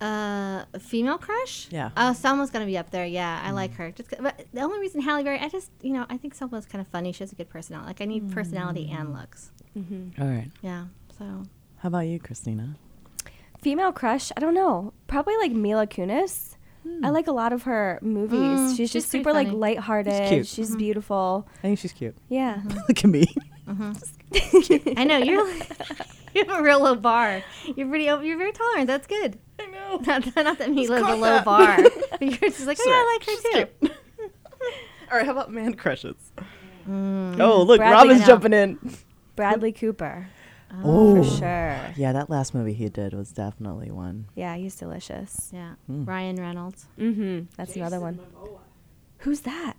[0.00, 1.68] Uh, a female crush?
[1.70, 1.90] Yeah.
[1.96, 3.06] Oh, Salma's gonna be up there.
[3.06, 3.90] Yeah, I like her.
[3.90, 6.80] Just, but the only reason Halle Berry, I just, you know, I think Salma's kind
[6.80, 7.12] of funny.
[7.12, 7.88] She has a good personality.
[7.88, 9.52] Like I need personality and looks.
[9.76, 10.22] Mm-hmm.
[10.22, 10.50] All right.
[10.62, 10.86] Yeah.
[11.18, 11.42] So.
[11.78, 12.76] How about you, Christina?
[13.60, 14.32] Female crush?
[14.36, 14.92] I don't know.
[15.06, 16.52] Probably like Mila Kunis.
[17.02, 18.38] I like a lot of her movies.
[18.38, 19.58] Mm, she's she's just pretty super like funny.
[19.58, 20.12] lighthearted.
[20.14, 20.46] She's cute.
[20.46, 20.78] She's Mhm.
[20.78, 21.48] beautiful.
[21.58, 22.16] I think she's cute.
[22.28, 22.62] Yeah.
[22.88, 23.26] Look at me.
[24.96, 25.48] I know you're.
[26.32, 27.42] you have a real low bar.
[27.74, 28.04] You're pretty.
[28.04, 28.86] You're very tolerant.
[28.86, 29.36] That's good.
[29.58, 29.96] I know.
[30.06, 31.44] Not, not that Mila's a caught low that.
[31.44, 31.76] bar,
[32.10, 33.94] but you're just like, oh, yeah, I like her too.
[35.10, 35.26] All right.
[35.26, 36.14] How about man crushes?
[36.88, 37.40] Mm.
[37.40, 38.78] Oh, look, Bradley- Robin's jumping in.
[39.34, 40.28] Bradley Cooper.
[40.82, 41.78] Oh, For sure.
[41.96, 44.26] Yeah, that last movie he did was definitely one.
[44.34, 45.50] Yeah, he's delicious.
[45.52, 45.74] Yeah.
[45.90, 46.06] Mm.
[46.06, 46.86] Ryan Reynolds.
[46.98, 47.46] Mm-hmm.
[47.56, 48.18] That's another one.
[49.18, 49.74] Who's that?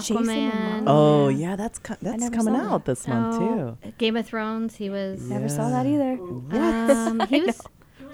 [0.00, 0.50] Jason Aquaman.
[0.52, 0.84] Momoa.
[0.86, 2.92] Oh yeah, that's co- that's coming out that.
[2.92, 3.90] this month Oh, too.
[3.98, 4.76] Game of Thrones.
[4.76, 5.28] He was.
[5.28, 6.12] Never saw that either.
[6.58, 7.60] Um, he was.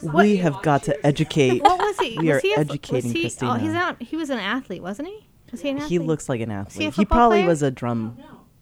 [0.02, 1.62] We have got to educate.
[1.62, 2.18] What was he?
[2.18, 3.52] We was are he a, educating was he, Christina.
[3.52, 4.02] Oh, he's not.
[4.02, 5.26] He was an athlete, wasn't he?
[5.52, 5.90] Was he an athlete?
[5.90, 6.94] He looks like an he a athlete.
[6.94, 7.48] He, probably player?
[7.48, 8.18] was a drum.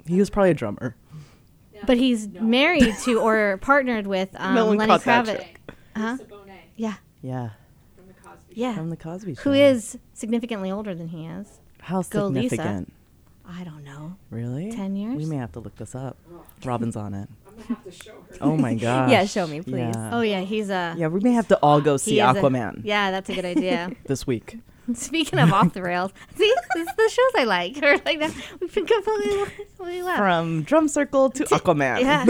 [0.07, 0.97] He was probably a drummer.
[1.87, 5.47] But he's married to or partnered with um, No one Lenny caught that Kravitz.
[5.97, 6.17] Huh?
[6.77, 6.95] Yeah.
[7.23, 7.51] Yeah,
[8.53, 8.75] Yeah.
[8.77, 9.41] from the Cosby Show.
[9.43, 11.61] Who is significantly older than he is?
[11.81, 12.51] How Go Lisa.
[12.51, 12.93] significant?
[13.49, 14.17] I don't know.
[14.31, 14.71] Really?
[14.71, 15.17] 10 years?
[15.17, 16.17] We may have to look this up.
[16.65, 17.29] Robin's on it.
[18.41, 19.11] Oh my gosh.
[19.11, 19.79] Yeah, show me, please.
[19.79, 20.11] Yeah.
[20.13, 20.95] Oh yeah, he's a.
[20.97, 23.35] Yeah, we may have to all go see he is a- Aquaman yeah, that's a
[23.35, 23.91] good idea.
[24.07, 24.59] this week.
[24.95, 27.77] Speaking of off the rails, see, this is the shows I like.
[27.83, 28.33] Or like that.
[28.61, 29.45] We've been completely,
[29.77, 30.19] completely left.
[30.19, 32.01] From drum circle to Aquaman.
[32.01, 32.25] yeah,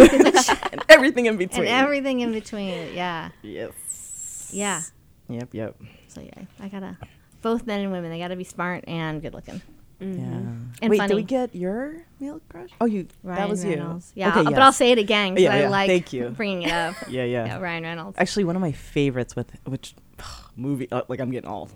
[0.72, 1.60] and everything in between.
[1.66, 2.94] and everything in between.
[2.94, 4.50] Yeah, Yes.
[4.52, 4.82] yeah.
[5.28, 5.76] Yep, yep.
[6.08, 6.96] So yeah, I gotta.
[7.42, 9.60] Both men and women, they gotta be smart and good looking.
[10.00, 10.06] Yeah.
[10.06, 11.08] And Wait, funny.
[11.08, 12.70] did we get your male crush?
[12.80, 13.08] Oh, you.
[13.24, 14.12] Ryan that was Reynolds.
[14.14, 14.20] you.
[14.20, 14.58] Yeah, Okay, I'll- but.
[14.62, 16.28] I'll say it again because Yeah, I yeah, like thank you.
[16.30, 16.94] bringing it up.
[17.08, 17.46] Yeah, yeah.
[17.46, 18.16] yeah, Ryan Reynolds.
[18.18, 19.94] Actually, one of my favorites with which
[20.56, 20.88] movie?
[20.90, 21.68] Uh, like I'm getting all.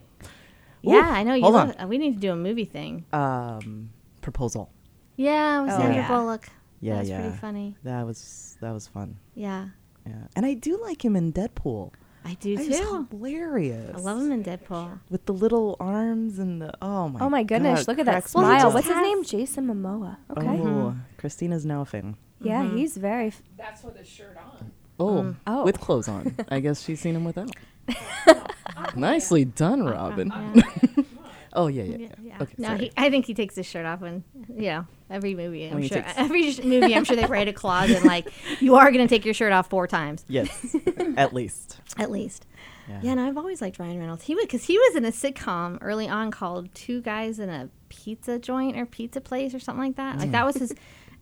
[0.83, 1.43] Yeah, I know you.
[1.43, 3.05] hold Love, uh, we need to do a movie thing.
[3.13, 4.71] Um, proposal.
[5.17, 6.09] Yeah, with Oh, Sandra yeah.
[6.09, 6.49] Bullock.
[6.81, 7.21] Yeah, That's yeah.
[7.21, 7.77] pretty funny.
[7.85, 9.17] That was that was fun.
[9.35, 9.69] Yeah,
[10.07, 11.93] Yeah, and I do like him in Deadpool.
[12.25, 13.09] I do He was too.
[13.11, 13.97] hilarious.
[13.97, 15.01] I love him in Deadpool.
[15.11, 17.21] with the little arms and the oh my.
[17.21, 18.67] Oh my goodness, God, look at that cracks me smile.
[18.69, 18.75] up.
[18.75, 19.23] What's his name?
[19.25, 20.17] Jason Momoa.
[20.37, 20.47] Okay.
[20.49, 22.17] Oh, Christina's now a fan.
[22.41, 23.29] Yeah, he's very.
[23.29, 24.73] F- That's with his shirt on.
[24.99, 25.65] Oh, Oh.
[25.65, 26.35] with clothes on.
[26.49, 27.51] I guess she's seen him without.
[28.97, 30.33] Nicely done, Robin.
[31.53, 32.09] oh yeah, yeah, yeah.
[32.23, 32.39] Yeah.
[32.43, 34.25] Okay, no, he, I think he takes his shirt off when,
[34.55, 35.67] yeah, every movie.
[35.67, 36.05] I'm When sure.
[36.17, 38.29] Every sh- movie, I'm sure they write a clause and like,
[38.61, 40.75] you are going to take your shirt off four times Yes,
[41.17, 41.81] at least.
[41.99, 42.47] at least.
[42.89, 43.01] Yeah.
[43.03, 44.25] Yeah, and I've always liked Ryan Reynolds.
[44.25, 47.69] He would because he was in a sitcom early on called Two Guys in a
[47.89, 50.19] Pizza Joint or Pizza Place or something like that.
[50.19, 50.33] Like Mm.
[50.33, 50.75] that was his,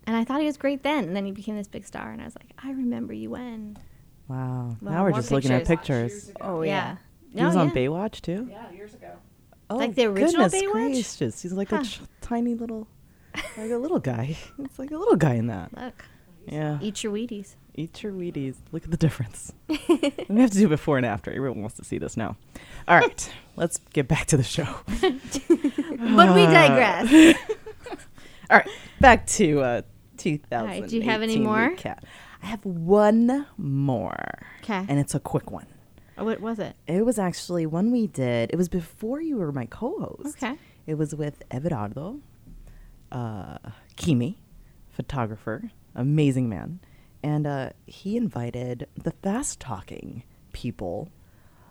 [0.07, 1.05] and I thought he was great then.
[1.05, 3.77] And then he became this big star, and I was like, I remember you when.
[4.31, 4.77] Wow.
[4.81, 6.13] Well, now we're more just looking at pictures.
[6.27, 6.33] pictures.
[6.41, 6.97] oh yeah.
[7.35, 7.75] He was on yeah.
[7.75, 8.49] Baywatch too.
[8.51, 9.13] Yeah, years ago.
[9.69, 10.73] Oh, Like the original goodness Baywatch?
[10.73, 11.43] gracious.
[11.43, 11.79] He's like Huh.
[11.81, 12.87] a ch- tiny little,
[13.57, 14.37] like a little guy.
[14.59, 15.77] It's like a little guy in that.
[15.77, 16.05] Look,
[16.47, 16.79] Yeah.
[16.81, 17.55] eat your Wheaties.
[17.77, 18.57] Eat your Wheaties.
[18.73, 19.53] Look at the difference.
[19.69, 21.31] we have to do before and after.
[21.33, 22.37] Everyone wants to see this now.
[22.89, 24.67] All right, let's get back to the show.
[24.87, 27.37] But we digress.
[28.51, 28.69] All right,
[29.01, 29.83] back to uh,
[30.17, 30.67] 2000.
[30.69, 31.75] right, do you have any more?
[32.43, 34.39] I have one more.
[34.63, 34.87] 'Kay.
[34.89, 35.67] And it's a quick one.
[36.19, 36.77] Oh, what was it?
[36.87, 38.51] It was actually one we did.
[38.53, 40.37] It was before you were my co-host.
[40.37, 40.57] Okay.
[40.87, 42.21] It was with Everardo,
[43.13, 43.59] uh,
[43.97, 44.39] Kimi,
[44.91, 46.81] photographer, amazing man,
[47.23, 50.23] and uh, he invited the fast talking
[50.53, 51.11] people,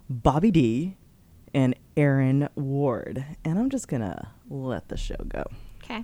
[0.09, 0.97] Bobby D,
[1.53, 5.43] and Aaron Ward, and I'm just gonna let the show go.
[5.83, 6.03] Okay.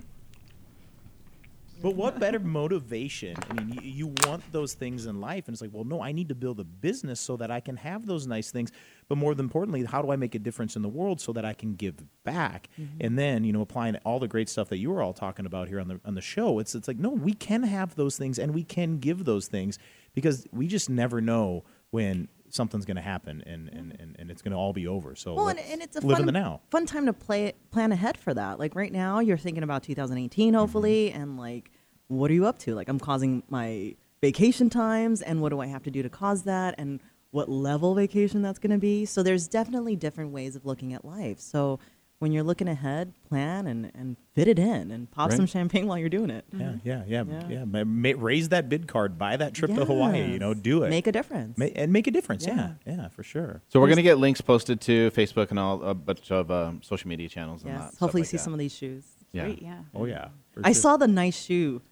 [1.82, 3.36] But what better motivation?
[3.50, 6.12] I mean, you, you want those things in life, and it's like, well, no, I
[6.12, 8.72] need to build a business so that I can have those nice things.
[9.08, 11.44] But more than importantly, how do I make a difference in the world so that
[11.44, 12.68] I can give back?
[12.80, 12.96] Mm-hmm.
[13.00, 15.68] And then, you know, applying all the great stuff that you were all talking about
[15.68, 18.38] here on the on the show, it's it's like, no, we can have those things
[18.38, 19.78] and we can give those things
[20.14, 24.42] because we just never know when something's going to happen and, and, and, and it's
[24.42, 25.14] going to all be over.
[25.14, 26.60] So Well, and, it's a live fun, in the now.
[26.70, 28.58] fun time to play plan ahead for that.
[28.58, 30.58] Like right now, you're thinking about 2018, mm-hmm.
[30.58, 31.70] hopefully, and like,
[32.08, 32.74] what are you up to?
[32.74, 36.44] Like, I'm causing my vacation times, and what do I have to do to cause
[36.44, 37.00] that, and
[37.30, 39.04] what level vacation that's going to be.
[39.04, 41.38] So there's definitely different ways of looking at life.
[41.38, 41.78] So
[42.18, 45.98] when you're looking ahead, plan and and fit it in, and pop some champagne while
[45.98, 46.44] you're doing it.
[46.52, 47.48] Yeah, yeah, yeah, Yeah.
[47.48, 47.64] yeah.
[47.64, 50.32] Ma- ma- raise that bid card, buy that trip to Hawaii.
[50.32, 50.90] You know, do it.
[50.90, 51.58] Make a difference.
[51.58, 52.46] Ma- and make a difference.
[52.46, 52.72] Yeah.
[52.86, 53.62] Yeah, yeah, for sure.
[53.68, 57.08] So we're gonna get links posted to Facebook and all a bunch of um, social
[57.08, 57.80] media channels and Yes.
[57.80, 57.88] that.
[57.90, 58.42] stuff Hopefully, like see that.
[58.42, 59.04] some of these shoes.
[59.32, 59.44] Yeah.
[59.44, 59.80] Great, yeah.
[59.94, 60.28] Oh yeah.
[60.52, 60.80] for I sure.
[60.80, 61.82] saw the nice shoe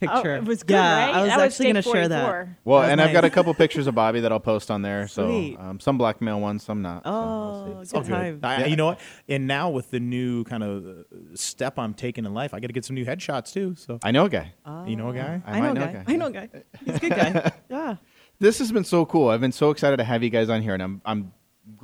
[0.00, 0.36] picture.
[0.36, 1.14] it was good, yeah, right?
[1.14, 2.22] I was That actually going to share that.
[2.24, 2.58] 44.
[2.64, 4.82] Well, That was and I've got a couple pictures of Bobby that I'll post on
[4.82, 5.08] there.
[5.08, 5.56] So Sweet.
[5.58, 7.04] um, some blackmail ones, some not.
[7.04, 8.06] so we'll Oh, good It's good.
[8.06, 8.40] time.
[8.42, 9.00] I, You know what?
[9.28, 10.92] And now with the new kind of uh,
[11.34, 13.74] step I'm taking in life, I got to get some new headshots too.
[13.76, 14.52] So I know a guy.
[14.86, 15.42] you know a guy.
[15.46, 15.92] I I, know, might know a a guy.
[16.04, 16.12] guy.
[16.12, 16.48] I know a guy.
[16.84, 17.52] He's a good guy.
[17.70, 17.96] yeah.
[18.40, 19.28] This has been so cool.
[19.28, 21.32] I've been so excited to have you guys on here, and I'm I'm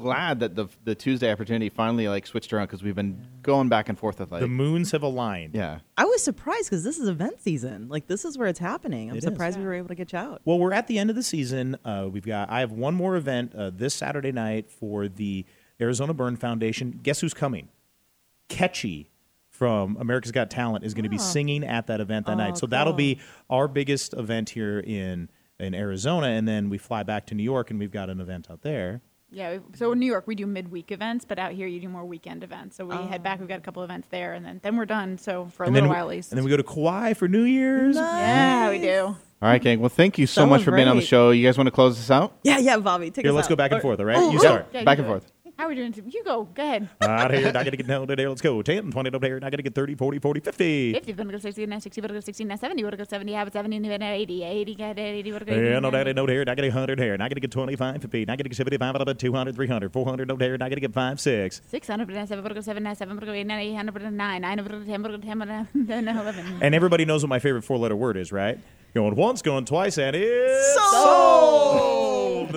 [0.01, 3.89] glad that the the Tuesday opportunity finally like switched around because we've been going back
[3.89, 5.55] and forth with like the moons have aligned.
[5.55, 5.79] yeah.
[5.97, 7.89] I was surprised because this is event season.
[7.89, 9.11] Like this is where it's happening.
[9.11, 9.25] I'm It is.
[9.25, 10.43] surprised we were able to get you out.
[10.45, 11.77] Well, we're at the end of the season.
[11.85, 12.51] Uh, we've got.
[12.51, 15.45] I have one more event uh, this Saturday night for the
[15.81, 16.99] Arizona Burn Foundation.
[17.03, 17.69] Guess who's coming?
[18.49, 19.07] Ketchy
[19.49, 22.57] from America's Got Talent is going to be singing at that event that Oh, night.
[22.59, 25.29] So that'll be our biggest event here in
[25.59, 28.47] in Arizona, and then we fly back to New York, and we've got an event
[28.51, 29.03] out there.
[29.33, 32.05] Yeah, so in New York we do midweek events, but out here you do more
[32.05, 32.77] weekend events.
[32.77, 33.07] So we Oh.
[33.07, 33.39] head back.
[33.39, 33.61] We've got a oh.
[33.63, 35.19] couple events there, and then then we're done.
[35.19, 36.33] So for a and little then we, while at least.
[36.33, 37.97] and then we go to Kauai for New Year's.
[37.97, 39.17] Yeah, we do.
[39.43, 39.81] All right, gang.
[39.81, 41.31] Well, thank you so That much was for being on the show.
[41.31, 42.35] You guys want to close this out?
[42.43, 43.51] Yeah, yeah, Bobby, take Here, us let's out.
[43.51, 44.01] go back and Or- forth.
[44.01, 44.67] All right, Oh, you oh, start.
[44.75, 45.13] Yeah, Back do and it.
[45.13, 45.33] forth.
[45.61, 45.93] How are we doing?
[46.09, 46.45] You go.
[46.55, 46.89] Go ahead.
[47.03, 48.31] Out here, not gonna get down there.
[48.31, 48.63] Let's go.
[48.63, 49.39] 10, 20 up there.
[49.39, 50.95] Not gonna get 30, 40, 40, 50.
[50.95, 53.47] 50, wanna go 60, now 60, wanna go 60, now 70, wanna go 70, have
[53.47, 55.67] it 70, now 80, 80, got 80, wanna go 80.
[55.67, 56.47] Yeah, no daddy, no there.
[56.47, 57.19] Not gonna get 100 here.
[57.19, 58.25] Not gonna get 25, 50.
[58.25, 60.57] Not gonna get 75, out of 200, 300, 400, no there.
[60.57, 61.61] Not gonna get 5, 6.
[61.67, 64.17] 600, now 7, wanna go 7, now 7, wanna go 8, now 800, wanna go
[64.17, 66.59] 9, 9, wanna go 10, wanna go 10, wanna go 10, now 11.
[66.63, 68.59] And everybody knows what my favorite four letter word is, right?
[68.95, 72.57] Going once, going twice, and it's Sold!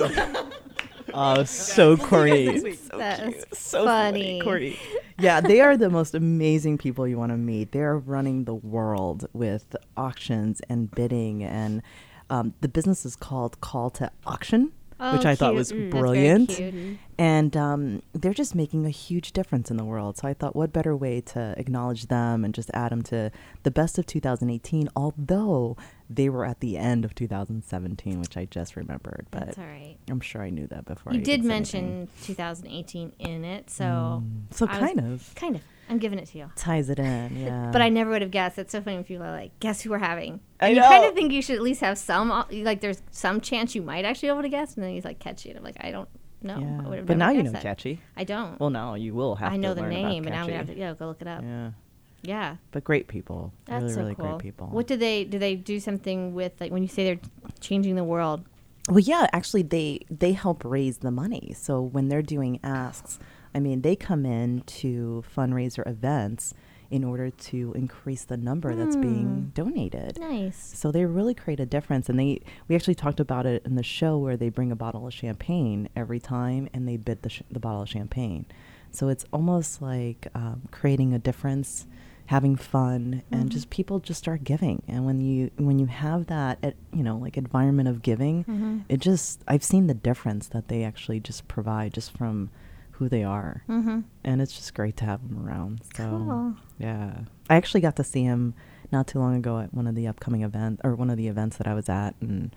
[1.14, 2.76] Oh, so corny.
[2.76, 3.56] So That's cute.
[3.56, 4.42] So funny.
[4.42, 4.80] corny.
[5.20, 7.72] Yeah, they are the most amazing people you want to meet.
[7.72, 11.82] They are running the world with auctions and bidding, and
[12.30, 14.72] um, the business is called Call to Auction,
[15.12, 16.50] which Oh, I thought was Mm, that's very brilliant.
[16.50, 16.74] cute.
[16.74, 16.98] Mhm.
[17.18, 20.18] And um, they're just making a huge difference in the world.
[20.18, 23.32] So I thought, what better way to acknowledge them and just add them to
[23.64, 25.78] the best of 2018, although
[26.10, 29.28] they were at the end of 2017, which I just remembered.
[29.32, 29.98] But That's all right.
[30.10, 31.14] I'm sure I knew that before.
[31.14, 32.08] You I did mention anything.
[32.24, 33.84] 2018 in it, so
[34.24, 34.44] Mm.
[34.52, 35.36] So I was- kind of.
[35.36, 35.62] kind of.
[35.90, 36.52] I'm giving it to you.
[36.56, 37.36] ties it in.
[37.46, 37.70] Yeah.
[37.72, 38.58] But I never would have guessed.
[38.58, 41.06] It's so funny when people are like, "Guess who we're having?" I And you kind
[41.06, 44.06] of think you should at least have some, uh, like, there's some chance you might
[44.06, 46.08] actually be able to guess, and then he's like, "Catchy," and I'm like, "I don't
[46.42, 46.82] know." I Yeah.
[46.90, 47.62] would have But now you know that.
[47.62, 48.00] Catchy.
[48.16, 48.60] I don't.
[48.60, 50.68] Well, now you will have I to know the name, and now I'm gonna have
[50.68, 51.42] to yeah go look it up.
[51.44, 51.72] Yeah.
[52.26, 52.56] Yeah.
[52.72, 53.52] But great people.
[53.66, 54.26] That's really, so really cool.
[54.30, 54.68] great people.
[54.68, 55.38] What do they do?
[55.38, 57.20] They do something with like when you say they're
[57.60, 58.46] changing the world.
[58.90, 61.54] Well, yeah, actually, they they help raise the money.
[61.58, 63.20] So when they're doing asks,
[63.56, 66.54] I mean, they come in to fundraiser events
[66.92, 70.20] in order to increase the number that's being donated.
[70.20, 70.74] Nice.
[70.76, 73.84] So they really create a difference, and they we actually talked about it in the
[73.84, 77.42] show where they bring a bottle of champagne every time, and they bid the sh-
[77.52, 78.46] the bottle of champagne.
[78.92, 81.88] So it's almost like um, creating a difference,
[82.28, 83.54] having fun, and Mhm.
[83.54, 84.84] just people just start giving.
[84.88, 88.84] And when you when you have that, eh, you know, like environment of giving, Mhm.
[88.88, 92.52] it just I've seen the difference that they actually just provide just from
[92.94, 94.04] who they are, Mhm.
[94.24, 95.82] and it's just great to have them around.
[95.96, 96.56] So Cool.
[96.80, 98.54] yeah, I actually got to see him
[98.92, 101.58] not too long ago at one of the upcoming events or one of the events
[101.58, 102.56] that I was at, and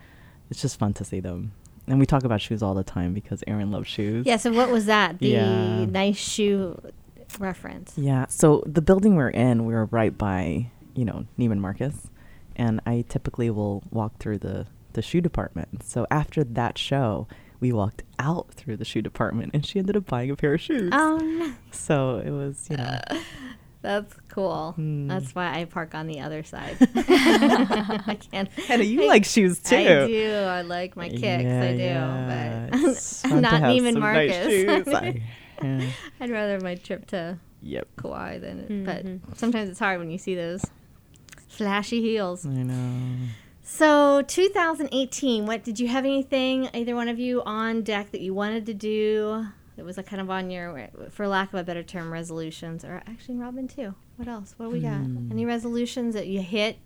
[0.50, 1.52] it's just fun to see them.
[1.88, 4.26] And we talk about shoes all the time because Aaron loves shoes.
[4.26, 4.36] Yeah.
[4.36, 5.18] So what was that?
[5.20, 5.84] The Yeah.
[5.86, 6.78] nice shoe
[7.38, 7.96] reference.
[7.96, 8.26] Yeah.
[8.28, 12.08] So the building we're in, we were right by, you know, Neiman Marcus,
[12.56, 15.82] and I typically will walk through the the shoe department.
[15.82, 17.28] So after that show,
[17.60, 20.60] we walked out through the shoe department, and she ended up buying a pair of
[20.60, 20.90] shoes.
[20.92, 21.52] Oh no.
[21.70, 23.00] So it was, you know,
[23.82, 24.72] That's cool.
[24.72, 25.06] Hmm.
[25.06, 26.76] That's why I park on the other side.
[26.96, 28.48] I can't.
[28.52, 29.76] Hannah, you I- like shoes, too.
[29.76, 30.32] I do.
[30.32, 31.22] I like my kicks.
[31.22, 31.82] Yeah, I do.
[31.82, 32.68] yeah.
[32.70, 34.46] But It's fun to not have Neiman some nice Marcus.
[34.52, 34.88] shoes.
[34.94, 35.22] I-
[35.62, 35.90] yeah.
[36.20, 37.88] I'd rather my trip to Yep.
[37.96, 38.66] Kauai than.
[38.68, 38.84] Mhm.
[38.84, 40.64] But sometimes it's hard when you see those
[41.48, 42.44] flashy heels.
[42.44, 43.28] I know.
[43.68, 48.32] So 2018, what did you have anything either one of you on deck that you
[48.32, 49.44] wanted to do?
[49.76, 53.02] It was like kind of on your, for lack of a better term, resolutions, or
[53.08, 53.92] actually Robin too.
[54.18, 54.54] What else?
[54.56, 54.98] What do we got?
[54.98, 55.32] Hmm.
[55.32, 56.78] Any resolutions that you hit?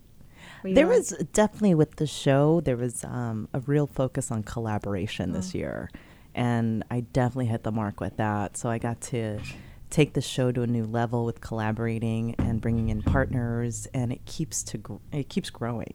[0.64, 5.33] You There was definitely with the show, there was um, a real focus on collaboration
[5.33, 5.91] this year.
[6.35, 8.57] And I definitely hit the mark with that.
[8.57, 9.39] So I got to
[9.91, 14.24] take the show to a new level with collaborating and bringing in partners, and it
[14.24, 15.93] keeps to gr- it keeps growing.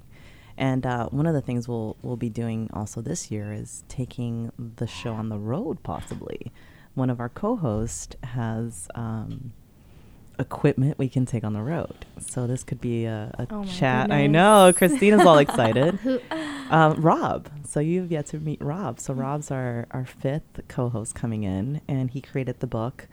[0.58, 4.52] And uh, one of the things we'll we'll be doing also this year is taking
[4.58, 5.84] the show on the road.
[5.84, 6.52] Possibly,
[6.94, 9.52] one of our co-hosts has um,
[10.40, 12.06] equipment we can take on the road.
[12.20, 14.12] So this could be a, a Oh chat.
[14.12, 16.00] I know Christina's all excited.
[16.68, 17.48] Um, Rob.
[17.64, 19.00] So you've yet to meet Rob.
[19.00, 23.08] So Rob's our our fifth co-host coming in, and he created the book.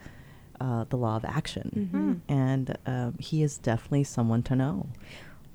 [0.59, 2.33] Uh, the law of action, Mhm.
[2.33, 4.87] and um, he is definitely someone to know.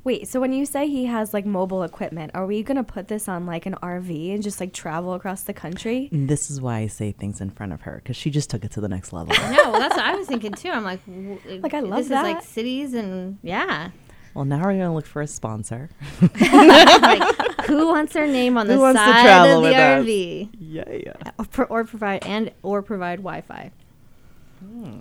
[0.04, 3.28] Wait, so when you say he has like mobile equipment, are we gonna put this
[3.28, 6.08] on like an RV and just like travel across the country?
[6.12, 8.70] This is why I say things in front of her because she just took it
[8.72, 9.34] to the next level.
[9.50, 10.70] no, well, that's what I was thinking too.
[10.70, 12.44] I'm like, w- Like, I love this is like that.
[12.44, 13.90] cities and yeah.
[14.34, 15.90] well, now we're gonna look for a sponsor.
[16.40, 19.76] like, who wants their name on Who the wants to side travel of the with
[19.78, 20.04] us?
[20.06, 20.48] RV?
[20.58, 21.32] Yeah, yeah.
[21.58, 23.72] Or, or provide and or provide Wi-Fi.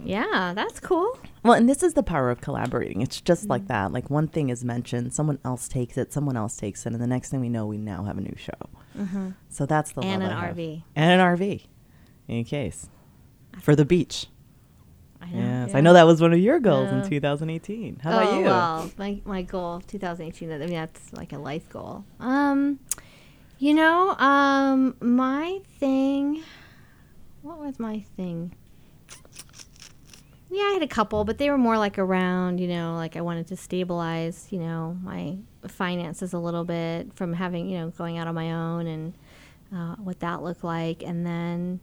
[0.03, 1.17] Yeah, that's cool.
[1.43, 3.01] Well, and this is the power of collaborating.
[3.01, 3.49] It's just Mm.
[3.49, 3.91] like that.
[3.91, 7.07] Like one thing is mentioned, someone else takes it, someone else takes it, and the
[7.07, 8.51] next thing we know, we now have a new show.
[8.97, 9.35] Mhm.
[9.49, 10.55] So that's the And love an I have.
[10.57, 10.83] RV.
[10.95, 11.67] and an RV,
[12.27, 12.89] in case
[13.59, 14.27] for the beach.
[15.21, 15.77] I know, Yes, yeah.
[15.77, 17.01] I know that was one of your goals Yeah.
[17.03, 17.99] in 2018.
[18.03, 18.45] How oh, about you?
[18.45, 20.51] Well, my my goal 2018.
[20.51, 22.03] I mean, that's like a life goal.
[22.19, 22.79] Um,
[23.57, 26.43] you know, um, my thing
[27.41, 28.53] what was my thing?
[30.49, 33.21] Yeah, I had a couple, but they were more like around, you know, like I
[33.21, 35.37] wanted to stabilize, you know, my
[35.67, 39.13] finances a little bit from having, you know, going out on my own and
[39.75, 41.79] uh, what that looked like, and then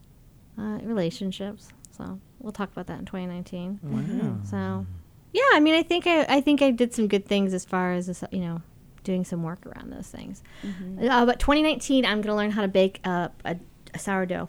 [0.59, 1.69] uh, relationships.
[1.97, 3.81] So we'll talk about that in 2019.
[3.83, 4.39] Wow.
[4.49, 4.87] So,
[5.33, 7.93] yeah, I mean, I think I, I think I did some good things as far
[7.93, 8.63] as this, you know,
[9.03, 10.43] doing some work around those things.
[10.63, 11.11] Mhm.
[11.11, 13.57] Uh, but 2019, I'm gonna learn how to bake uh, a,
[13.93, 14.49] a sourdough,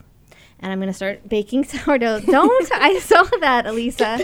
[0.59, 2.21] and I'm gonna start baking sourdough.
[2.21, 4.19] Don't I saw that, Elisa?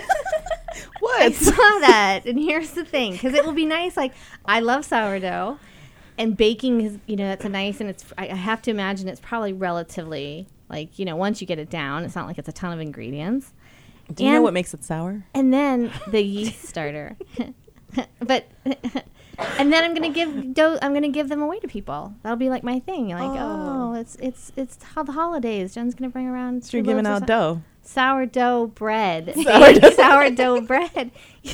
[1.00, 1.22] what?
[1.22, 3.98] I saw that, and here's the thing, because it will be nice.
[3.98, 4.14] Like
[4.46, 5.60] I love sourdough,
[6.18, 9.08] and baking is you know that's a nice, and it's I, I have to imagine
[9.08, 12.50] it's probably relatively like you know once you get it down, it's not like it's
[12.50, 13.54] a ton of ingredients.
[14.14, 15.24] Do you know what makes it sour?
[15.34, 17.16] and then the yeast starter.
[18.20, 18.46] but
[19.60, 20.78] and then I'm gonna give dough.
[20.82, 22.14] I'm gonna give them away to people.
[22.24, 23.10] That'll be like my thing.
[23.10, 23.94] Like, oh, Oh.
[23.94, 25.74] it's it's it's how the holidays.
[25.76, 26.64] Jen's gonna bring around.
[26.66, 27.62] So you're giving out of dough.
[27.84, 29.34] Sourdough bread.
[29.44, 29.92] Sourdough.
[29.92, 31.12] sourdough bread.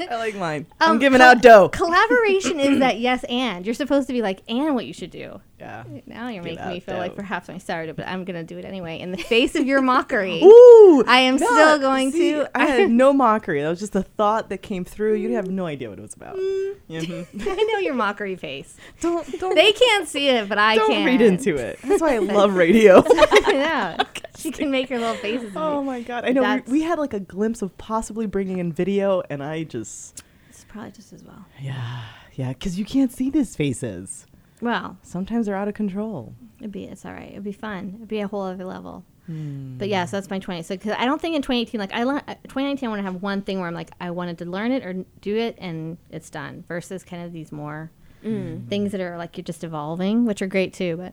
[0.00, 0.64] I like mine.
[0.80, 1.68] I'm Um, giving col- out dough.
[1.68, 3.66] Collaboration is that yes and.
[3.66, 5.40] You're supposed to be like and what you should do.
[5.60, 5.84] Yeah.
[6.06, 8.64] Now you're Give making me feel like perhaps my sourdough, but I'm gonna do it
[8.64, 8.98] anyway.
[8.98, 10.42] In the face of your mockery.
[10.42, 12.50] Ooh, I am no, still going see, to.
[12.58, 13.62] I had no mockery.
[13.62, 15.14] That was just a thought that came through.
[15.14, 16.36] You'd have no idea what it was about.
[16.84, 17.26] Mhm.
[17.48, 18.76] I know your mockery face.
[19.00, 19.54] Don't don't.
[19.54, 21.06] They can't see it, but I don't can.
[21.06, 21.78] read into it.
[21.82, 23.02] That's why I love radio.
[23.48, 24.02] yeah,
[24.36, 25.52] she can make her little faces.
[25.56, 26.26] oh my god!
[26.26, 29.42] I know That's- we, we had like a glimpse of possibly bringing in video, and
[29.42, 31.46] I just It's probably just as well.
[31.58, 32.02] yeah
[32.34, 34.26] yeah because you can't see these faces.
[34.64, 36.34] Well, Sometimes they're out of control.
[36.58, 37.30] it'd be it's all right.
[37.30, 37.92] It'd be fun.
[37.96, 39.04] It'd be a whole other level.
[39.26, 39.78] Hmm.
[39.78, 40.62] But yeah, so that's my 20.
[40.62, 43.22] So because I don't think in 2018, like I learned 2019, I want to have
[43.22, 46.30] one thing where I'm like I wanted to learn it or do it and it's
[46.30, 46.64] done.
[46.68, 47.90] Versus kind of these more
[48.24, 48.68] Mm.
[48.68, 50.96] things that are like you're just evolving, which are great too.
[50.96, 51.12] But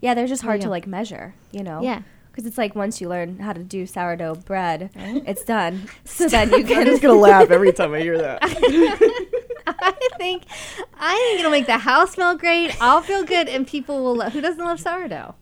[0.00, 1.82] Yeah, they're just hard to like measure, you know?
[1.82, 2.00] Yeah.
[2.30, 5.88] Because it's like once you learn how to do sourdough bread, it's done.
[6.04, 6.78] So then you can.
[6.78, 6.86] I'm can.
[6.86, 8.40] just gonna laugh every time I hear that.
[9.80, 10.44] I think
[10.98, 12.76] I think it'll make the house smell great.
[12.80, 14.16] I'll feel good, and people will.
[14.16, 15.34] Lo- who doesn't love sourdough?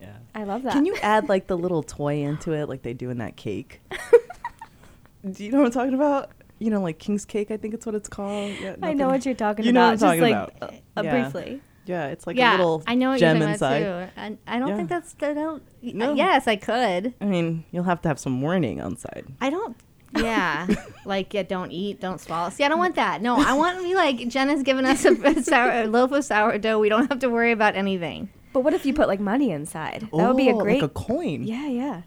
[0.00, 0.16] Yeah.
[0.34, 0.72] I love that.
[0.72, 3.80] Can you add like the little toy into it, like they do in that cake?
[5.30, 6.30] do you know what I'm talking about?
[6.58, 8.52] You know, like King's Cake, I think it's what it's called.
[8.60, 10.00] Yeah, I know what you're talking you know about.
[10.00, 10.74] what I'm just talking like about.
[10.96, 11.20] uh, Yeah.
[11.30, 11.62] briefly.
[11.84, 13.82] Yeah, it's like yeah, a little I know what gem you're inside.
[13.82, 14.12] about too.
[14.16, 14.76] And I don't Yeah.
[14.76, 15.16] think that's.
[15.20, 15.62] I don't.
[15.82, 16.14] No.
[16.14, 17.14] Yes, I could.
[17.20, 19.26] I mean, you'll have to have some warning on side.
[19.40, 19.76] I don't.
[20.16, 20.66] Yeah,
[21.04, 22.50] like yeah, don't eat, don't swallow.
[22.50, 23.22] See, I don't want that.
[23.22, 26.24] No, I want to be like Jenna's giving us a, a, sour, a loaf of
[26.24, 26.78] sourdough.
[26.78, 28.28] We don't have to worry about anything.
[28.52, 30.08] But what if you put like money inside?
[30.12, 30.82] That would be a Oh, great.
[30.82, 31.44] like a coin.
[31.44, 32.02] yeah, yeah.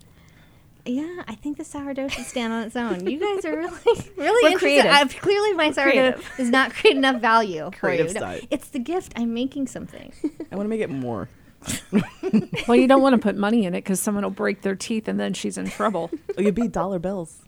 [0.87, 3.07] Yeah, I think the sourdough should stand on its own.
[3.07, 4.91] You guys are really, really We're creative.
[4.91, 6.31] I've, clearly, my sourdough Creative.
[6.37, 8.13] does not create enough value for Creative you.
[8.13, 8.47] No, side.
[8.51, 9.11] it's the gift.
[9.15, 10.13] I'm making something.
[10.51, 11.27] I want to make it more.
[12.67, 15.07] Well, you don't want to put money in it because someone will break their teeth
[15.07, 16.11] and then she's in trouble.
[16.37, 17.41] Oh, you'd be dollar bills.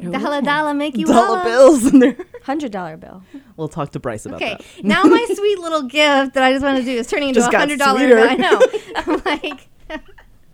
[0.00, 1.44] Dollar, dollar, make you dollar holla.
[1.44, 2.16] bills in there.
[2.44, 3.22] Hundred dollar bill.
[3.56, 4.60] We'll talk to Bryce about Okay, that.
[4.60, 7.40] Okay, now my sweet little gift that I just want to do is turning into
[7.40, 8.06] a hundred dollar.
[8.06, 8.28] bill.
[8.28, 8.60] I know.
[8.96, 9.68] I'm like,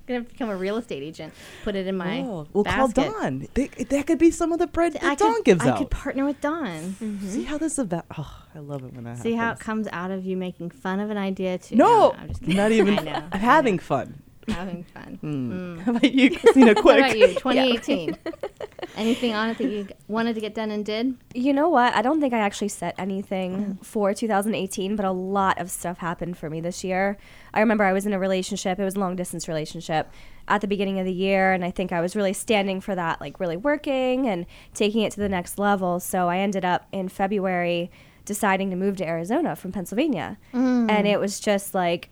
[0.06, 1.32] gonna become a real estate agent.
[1.62, 2.20] Put it in my.
[2.20, 2.88] Oh, we'll call.
[2.88, 3.46] Don.
[3.54, 5.78] They, that could be some of the bread that I Don could, gives I out.
[5.78, 6.66] could partner with Don.
[6.66, 7.04] Mm-hmm.
[7.04, 7.28] Mm-hmm.
[7.28, 8.06] See how this is about?
[8.16, 11.00] Oh, I love it when that See how it comes out of you making fun
[11.00, 11.76] of an idea too.
[11.76, 12.56] No, I'm just kidding.
[12.56, 14.22] not even I having fun.
[14.48, 15.18] Having fun.
[15.24, 15.80] Mm.
[15.80, 16.74] How about you, Christina?
[16.82, 17.28] What about you?
[17.34, 18.16] 2018.
[18.96, 21.16] Anything on it that you wanted to get done and did?
[21.34, 21.94] You know what?
[21.96, 23.84] I don't think I actually set anything Mm.
[23.84, 27.16] for 2018, but a lot of stuff happened for me this year.
[27.52, 30.10] I remember I was in a relationship, it was a long distance relationship
[30.46, 33.20] at the beginning of the year, and I think I was really standing for that,
[33.20, 35.98] like really working and taking it to the next level.
[36.00, 37.90] So I ended up in February
[38.24, 40.38] deciding to move to Arizona from Pennsylvania.
[40.52, 40.90] Mm.
[40.90, 42.10] And it was just like,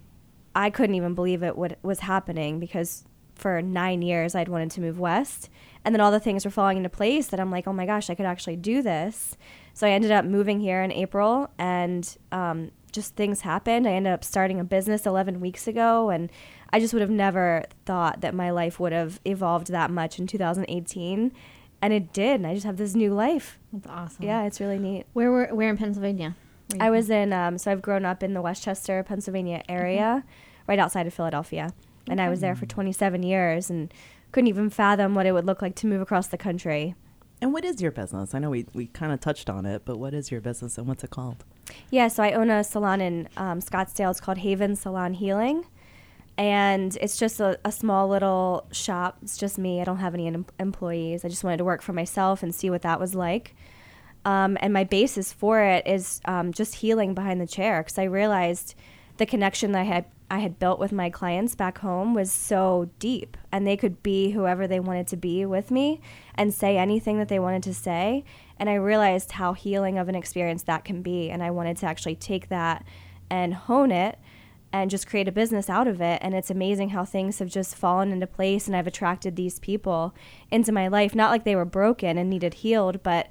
[0.55, 4.81] I couldn't even believe it what was happening because for nine years I'd wanted to
[4.81, 5.49] move west.
[5.85, 8.09] And then all the things were falling into place that I'm like, oh my gosh,
[8.09, 9.37] I could actually do this.
[9.75, 13.89] So I ended up moving here in April and um, just things happened.
[13.89, 16.11] I ended up starting a business 11 weeks ago.
[16.11, 16.31] And
[16.73, 20.27] I just would have never thought that my life would have evolved that much in
[20.27, 21.33] 2018.
[21.81, 22.37] And it did.
[22.37, 23.59] And I just have this new life.
[23.73, 24.25] That's awesome.
[24.25, 25.07] Yeah, it's really neat.
[25.15, 26.37] Where were where in Pennsylvania?
[26.81, 30.25] I was in, um, so I've grown up in the West Chester, Pennsylvania area,
[30.67, 31.73] right outside of Philadelphia.
[32.09, 33.93] And I was there for 27 years and
[34.33, 36.95] couldn't even fathom what it would look like to move across the country.
[37.41, 38.35] And what is your business?
[38.35, 40.87] I know we, we kind of touched on it, but what is your business and
[40.87, 41.45] what's it called?
[41.91, 44.11] Yeah, so I own a salon in um, Scottsdale.
[44.11, 45.65] It's called Haven Salon Healing.
[46.39, 49.19] And it's just a, a small little shop.
[49.23, 49.81] It's just me.
[49.81, 51.25] I don't have any em- employees.
[51.25, 53.55] I just wanted to work for myself and see what that was like.
[54.25, 58.05] Um, and my basis for it is um, just healing behind the chair because I
[58.05, 58.75] realized
[59.17, 62.89] the connection that I had I had built with my clients back home was so
[62.99, 66.01] deep, and they could be whoever they wanted to be with me
[66.35, 68.25] and say anything that they wanted to say.
[68.57, 71.29] And I realized how healing of an experience that can be.
[71.29, 72.83] And I wanted to actually take that
[73.29, 74.19] and hone it
[74.73, 76.19] and just create a business out of it.
[76.23, 78.67] And it's amazing how things have just fallen into place.
[78.67, 80.15] And I've attracted these people
[80.51, 83.29] into my life, not like they were broken and needed healed, but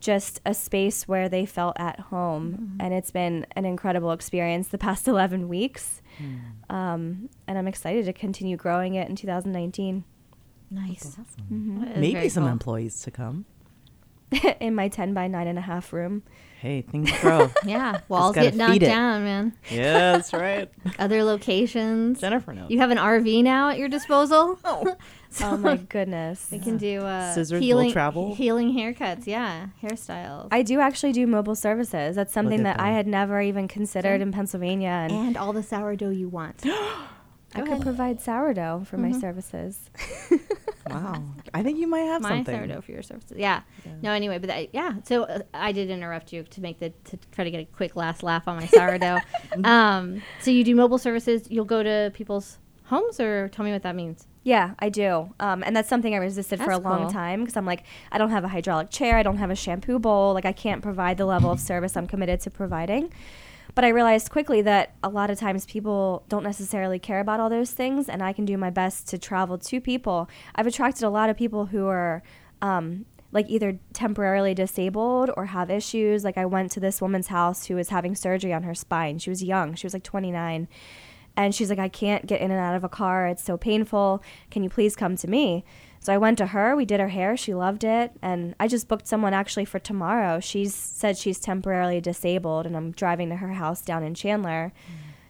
[0.00, 2.76] just a space where they felt at home.
[2.80, 6.02] And it's been an incredible experience the past 11 weeks.
[6.70, 10.04] Um, and I'm excited to continue growing it in 2019.
[10.70, 11.16] Nice.
[11.52, 11.96] Mhm.
[11.96, 13.44] Maybe some employees to come.
[14.60, 16.22] in my 10 by 9.5 room.
[16.60, 17.50] Hey, things grow.
[17.64, 18.86] Yeah, Just walls gotta get knocked it.
[18.86, 19.52] down, man.
[19.70, 20.68] Yeah, that's right.
[20.98, 22.20] Other locations.
[22.20, 22.68] Jennifer knows.
[22.68, 24.58] You have an RV now at your disposal.
[25.42, 25.58] Oh.
[25.58, 26.48] my goodness.
[26.50, 28.34] We can do uh, Scissors will healing, travel.
[28.34, 29.26] healing haircuts.
[29.26, 30.48] Yeah, hairstyles.
[30.50, 32.16] I do actually do mobile services.
[32.16, 34.88] That's something at that I had never even considered in Pennsylvania.
[34.88, 36.64] And, and all the sourdough you want.
[37.54, 39.20] I could provide sourdough for my Mhm.
[39.20, 39.90] services.
[40.90, 41.22] wow.
[41.54, 42.54] I think you might have My something.
[42.56, 43.36] sourdough for your services.
[43.38, 43.62] Yeah.
[44.02, 44.94] No, anyway, but I, yeah.
[45.04, 47.96] So uh, I did interrupt you to make the to try to get a quick
[47.96, 49.18] last laugh on my sourdough.
[49.64, 51.46] um, so you do mobile services.
[51.50, 54.26] You'll go to people's homes, or tell me what that means.
[54.44, 55.34] Yeah, I do.
[55.40, 57.10] Um, and that's something I resisted for a That's long cool.
[57.10, 59.18] time because I'm like, I don't have a hydraulic chair.
[59.18, 60.32] I don't have a shampoo bowl.
[60.32, 63.12] Like, I can't provide the level of service I'm committed to providing.
[63.74, 67.48] But I realized quickly that a lot of times people don't necessarily care about all
[67.48, 70.28] those things, and I can do my best to travel to people.
[70.54, 72.22] I've attracted a lot of people who are
[72.60, 76.24] um, like either temporarily disabled or have issues.
[76.24, 79.18] Like, I went to this woman's house who was having surgery on her spine.
[79.18, 80.68] She was young, she was like 29
[81.38, 83.28] and she's like, I can't get in and out of a car.
[83.28, 84.24] It's so painful.
[84.50, 85.64] Can you please come to me?
[86.00, 86.74] So I went to her.
[86.76, 87.36] We did her hair.
[87.36, 88.12] She loved it.
[88.22, 90.40] And I just booked someone actually for tomorrow.
[90.40, 94.72] She's said she's temporarily disabled, and I'm driving to her house down in Chandler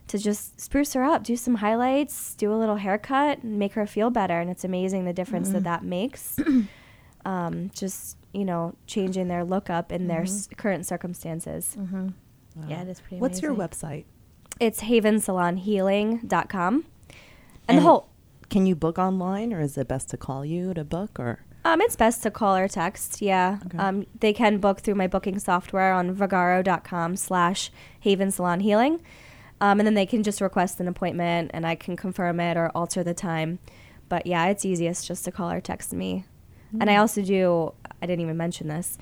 [0.09, 3.87] to just spruce her up, do some highlights, do a little haircut, and make her
[3.87, 4.41] feel better.
[4.41, 5.65] And it's amazing the difference that Mm.
[5.65, 6.37] that makes.
[7.25, 11.77] um, just, you know, changing their look up in their s- current circumstances.
[11.79, 12.09] Mm-hmm.
[12.69, 14.05] Yeah, it is pretty What's your website?
[14.61, 16.75] It's havensalonhealing.com.
[16.75, 16.85] And,
[17.69, 18.09] And the whole
[18.51, 21.41] Can you book online, or is it best to call you to book, or?
[21.65, 23.21] um, it's best to call or text.
[23.21, 27.71] Yeah, um, they can book through my booking software on vagaro.com slash
[28.01, 29.01] Haven Salon Healing,
[29.61, 32.71] um, and then they can just request an appointment, and I can confirm it or
[32.75, 33.59] alter the time.
[34.09, 36.25] But yeah, it's easiest just to call or text me.
[36.81, 37.01] And I Mm.
[37.01, 37.73] also do.
[38.01, 38.97] I didn't even mention this.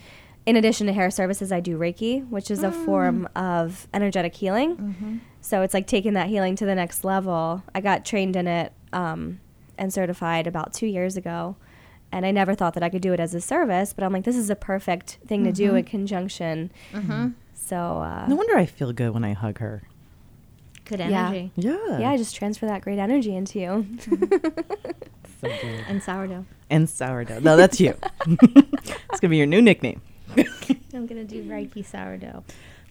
[0.46, 4.76] In addition to hair services, I do Reiki, which is a form of energetic healing.
[4.76, 5.20] Mhm.
[5.46, 7.62] So it's like taking that healing to the next level.
[7.72, 9.38] I got trained in it um,
[9.78, 11.54] and certified about two years ago.
[12.10, 14.24] And I never thought that I could do it as a service, but I'm like,
[14.24, 15.78] this is a perfect thing to do Mhm.
[15.78, 16.70] in conjonction.
[16.92, 17.34] Mhm.
[17.54, 19.82] So, uh, No wonder I feel good when I hug her.
[20.84, 21.28] Good yeah.
[21.28, 21.52] energy.
[21.54, 21.98] Yeah.
[22.00, 23.86] Yeah, I just transfer that great energy into you.
[25.42, 25.84] So good.
[25.86, 26.46] And sourdough.
[26.70, 27.40] And sourdough.
[27.40, 27.94] No, that's you.
[28.26, 30.00] it's gonna be your new nickname.
[30.94, 32.42] I'm gonna do Reiki sourdough.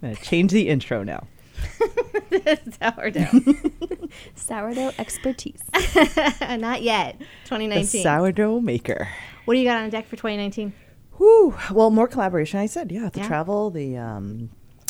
[0.03, 1.25] I'm gonna change the intro now.
[2.81, 3.27] sourdough.
[4.35, 5.61] Sourdough expertise.
[6.41, 7.17] Not yet.
[7.19, 8.03] The 2019.
[8.03, 9.07] sourdough maker.
[9.45, 10.73] what do you got on deck for 2019?
[11.17, 11.55] Whew.
[11.71, 12.59] Well, more collaboration.
[12.59, 13.27] I said, yeah, the Yeah.
[13.27, 13.69] travel.
[13.71, 14.49] The um,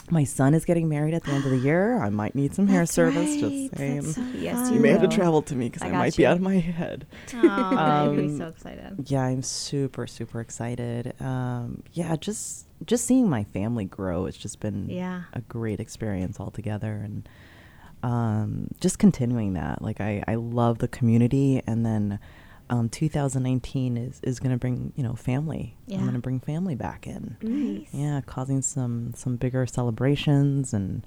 [0.10, 2.02] my son is getting married at the end of the year.
[2.02, 3.30] I might need some hair service.
[3.30, 3.40] right.
[3.40, 4.02] Just saying.
[4.02, 6.18] That's so Yes, you you may have to travel to me because I I, might
[6.18, 6.24] you.
[6.24, 7.06] be out of my head.
[7.34, 9.06] Oh, you're gonna be so Um, excited.
[9.10, 11.14] Yeah, I'm super super excited.
[11.22, 14.26] Um, yeah, just just seeing my family grow.
[14.26, 15.24] It's just been Yeah.
[15.34, 17.28] a great experience altogether, and
[18.04, 19.82] um, just continuing that.
[19.82, 22.20] Like I I love the community, and then.
[22.68, 25.78] Um, 2019 is, is going to bring you know family.
[25.86, 25.98] Yeah.
[25.98, 27.38] I'm going to bring family back in.
[27.44, 27.90] Nice.
[27.94, 31.06] Yeah, causing some some bigger celebrations and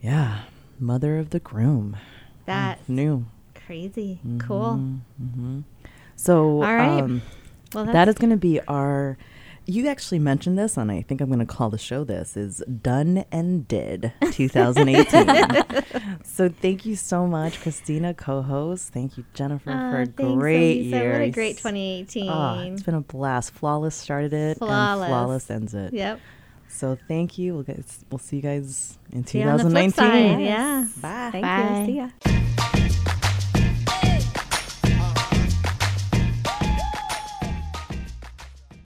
[0.00, 0.44] yeah,
[0.78, 1.98] mother of the groom.
[2.46, 3.26] That's new.
[3.66, 4.20] Crazy.
[4.38, 4.76] Cool.
[5.18, 5.60] hmm
[6.16, 7.02] So, All right.
[7.02, 7.20] um,
[7.74, 9.18] Well, that's- going to be our.
[9.68, 12.62] You actually mentioned this, and I think I'm going to call the show this is
[12.82, 16.20] done and did 2018.
[16.24, 18.92] so thank you so much, Christina, co-host.
[18.92, 20.96] Thank you, Jennifer, Aw, for a great Elisa.
[20.96, 21.12] year.
[21.14, 22.28] What a great 2018.
[22.28, 23.52] Ah, it's been a blast.
[23.54, 25.02] Flawless started it, Flawless.
[25.02, 25.92] and flawless ends it.
[25.92, 26.20] Yep.
[26.68, 27.54] So thank you.
[27.54, 27.84] We'll get.
[28.10, 29.92] We'll see you guys in See you on the flip 2019.
[30.36, 30.42] side.
[30.42, 30.86] Yeah.
[31.00, 31.28] Bye.
[31.32, 31.80] Thank Bye.
[31.80, 31.86] you.
[31.86, 32.82] See ya.